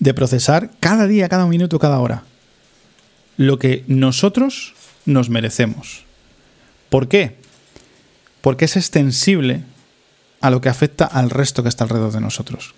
de 0.00 0.12
procesar 0.12 0.72
cada 0.80 1.06
día, 1.06 1.28
cada 1.28 1.46
minuto, 1.46 1.78
cada 1.78 2.00
hora 2.00 2.24
lo 3.36 3.60
que 3.60 3.84
nosotros 3.86 4.74
nos 5.04 5.30
merecemos. 5.30 6.02
¿Por 6.88 7.06
qué? 7.06 7.36
Porque 8.40 8.64
es 8.64 8.76
extensible 8.76 9.62
a 10.40 10.50
lo 10.50 10.60
que 10.60 10.68
afecta 10.68 11.04
al 11.04 11.30
resto 11.30 11.62
que 11.62 11.68
está 11.68 11.84
alrededor 11.84 12.10
de 12.10 12.20
nosotros. 12.20 12.74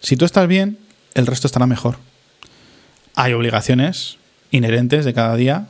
Si 0.00 0.16
tú 0.16 0.24
estás 0.24 0.48
bien, 0.48 0.78
el 1.14 1.26
resto 1.26 1.46
estará 1.46 1.66
mejor. 1.66 1.96
Hay 3.14 3.32
obligaciones 3.32 4.18
inherentes 4.50 5.04
de 5.04 5.14
cada 5.14 5.36
día 5.36 5.66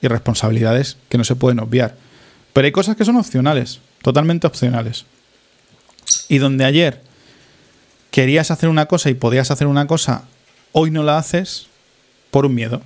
y 0.00 0.08
responsabilidades 0.08 0.96
que 1.08 1.18
no 1.18 1.24
se 1.24 1.36
pueden 1.36 1.60
obviar. 1.60 1.96
Pero 2.52 2.66
hay 2.66 2.72
cosas 2.72 2.96
que 2.96 3.04
son 3.04 3.16
opcionales, 3.16 3.80
totalmente 4.02 4.46
opcionales. 4.46 5.04
Y 6.28 6.38
donde 6.38 6.64
ayer 6.64 7.02
querías 8.10 8.50
hacer 8.50 8.68
una 8.68 8.86
cosa 8.86 9.10
y 9.10 9.14
podías 9.14 9.50
hacer 9.50 9.66
una 9.66 9.86
cosa, 9.86 10.24
hoy 10.72 10.90
no 10.90 11.02
la 11.02 11.18
haces 11.18 11.66
por 12.30 12.46
un 12.46 12.54
miedo. 12.54 12.82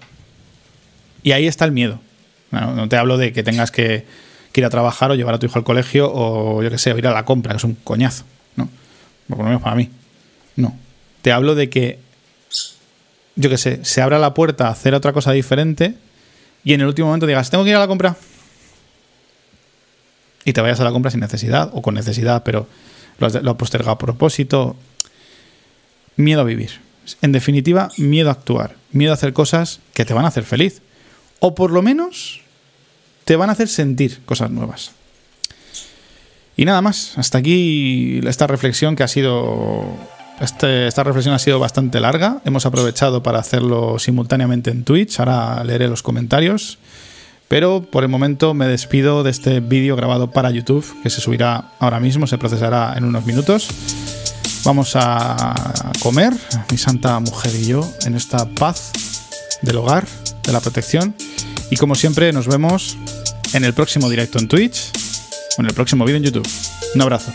Y 1.23 1.33
ahí 1.33 1.47
está 1.47 1.65
el 1.65 1.73
miedo. 1.73 2.01
no 2.51 2.89
te 2.89 2.97
hablo 2.97 3.17
de 3.17 3.33
que 3.33 3.43
tengas 3.43 3.71
que, 3.71 4.07
ir 4.55 4.65
a 4.65 4.71
trabajar 4.71 5.11
o 5.11 5.15
llevar 5.15 5.35
a 5.35 5.39
tu 5.39 5.47
hijo 5.47 5.59
al 5.59 5.65
colegio 5.65 6.11
o 6.13 6.63
yo 6.63 6.71
qué 6.71 6.79
sé, 6.79 6.93
o 6.93 6.99
ir 6.99 7.07
a 7.07 7.13
la 7.13 7.25
compra, 7.25 7.53
que 7.53 7.59
es 7.59 7.65
un 7.65 7.77
coñazo. 7.77 8.25
No. 8.57 8.69
Por 9.29 9.39
lo 9.39 9.45
menos 9.45 9.63
para 9.63 9.77
mí. 9.77 9.89
No. 10.57 10.77
Te 11.23 11.33
hablo 11.33 11.55
de 11.55 11.69
que, 11.71 11.99
yo 13.37 13.51
qué 13.51 13.59
sé, 13.59 13.85
se 13.85 14.01
abra 14.01 14.19
la 14.19 14.35
puerta 14.35 14.69
a 14.69 14.71
hacer 14.71 14.95
otra 14.95 15.13
cosa 15.13 15.33
diferente 15.33 15.95
y 16.65 16.75
en 16.75 16.81
el 16.81 16.87
último 16.87 17.09
momento 17.09 17.27
digas, 17.27 17.51
tengo 17.51 17.65
que 17.65 17.71
ir 17.71 17.77
a 17.77 17.81
la 17.81 17.87
compra. 17.87 18.17
Y 20.45 20.53
te 20.53 20.61
vayas 20.61 20.81
a 20.81 20.85
la 20.85 20.93
compra 20.93 21.11
sin 21.11 21.21
necesidad 21.21 21.71
o 21.73 21.83
con 21.83 21.95
necesidad, 21.95 22.43
pero 22.43 22.67
lo 23.19 23.27
has, 23.27 23.43
lo 23.43 23.51
has 23.51 23.57
postergado 23.57 23.93
a 23.93 23.99
propósito 23.99 24.77
miedo 26.17 26.41
a 26.41 26.45
vivir. 26.45 26.81
En 27.23 27.33
definitiva, 27.33 27.91
miedo 27.97 28.29
a 28.29 28.33
actuar, 28.33 28.77
miedo 28.93 29.13
a 29.13 29.15
hacer 29.15 29.33
cosas 29.33 29.81
que 29.95 30.05
te 30.05 30.15
van 30.15 30.25
a 30.25 30.29
hacer 30.29 30.45
feliz. 30.45 30.83
O 31.41 31.55
por 31.55 31.71
lo 31.71 31.83
menos 31.83 32.41
te 33.25 33.37
van 33.37 33.49
a 33.49 33.53
hacer 33.53 33.69
sentir 33.69 34.21
cosas 34.25 34.51
nuevas. 34.51 34.93
Y 36.57 36.65
nada 36.65 36.83
más, 36.83 37.17
hasta 37.17 37.39
aquí 37.39 38.21
esta 38.27 38.47
reflexión 38.47 38.97
que 38.97 39.03
ha 39.03 39.09
sido... 39.09 39.97
Este, 40.41 40.87
esta 40.87 41.05
reflexión 41.05 41.35
ha 41.35 41.39
sido 41.39 41.59
bastante 41.59 42.01
larga. 42.01 42.41
Hemos 42.45 42.65
aprovechado 42.65 43.23
para 43.23 43.39
hacerlo 43.39 43.99
simultáneamente 43.99 44.71
en 44.71 44.85
Twitch. 44.85 45.21
Ahora 45.21 45.63
leeré 45.65 45.87
los 45.87 46.03
comentarios. 46.03 46.79
Pero 47.49 47.83
por 47.83 48.05
el 48.05 48.09
momento 48.09 48.55
me 48.55 48.67
despido 48.67 49.23
de 49.23 49.31
este 49.31 49.61
vídeo 49.61 49.97
grabado 49.97 50.31
para 50.31 50.51
YouTube, 50.51 50.87
que 51.03 51.11
se 51.11 51.21
subirá 51.21 51.73
ahora 51.81 51.99
mismo, 51.99 52.29
se 52.29 52.39
procesará 52.39 52.95
en 52.97 53.05
unos 53.05 53.27
minutos. 53.27 53.69
Vamos 54.65 54.93
a 54.95 55.55
comer, 56.01 56.33
mi 56.71 56.79
santa 56.79 57.19
mujer 57.19 57.53
y 57.57 57.67
yo, 57.67 57.91
en 58.07 58.15
esta 58.15 58.47
paz 58.47 58.93
del 59.63 59.77
hogar, 59.79 60.07
de 60.45 60.53
la 60.53 60.61
protección. 60.61 61.15
Y 61.71 61.77
como 61.77 61.97
siempre, 61.97 62.33
nos 62.33 62.47
vemos 62.47 62.97
en 63.53 63.65
el 63.65 63.75
próximo 63.75 64.09
directo 64.09 64.39
en 64.39 64.47
Twitch 64.47 64.93
o 65.59 65.63
en 65.63 65.67
el 65.67 65.75
próximo 65.75 66.05
vídeo 66.05 66.19
en 66.19 66.25
YouTube. 66.25 66.49
Un 66.95 67.03
abrazo. 67.03 67.33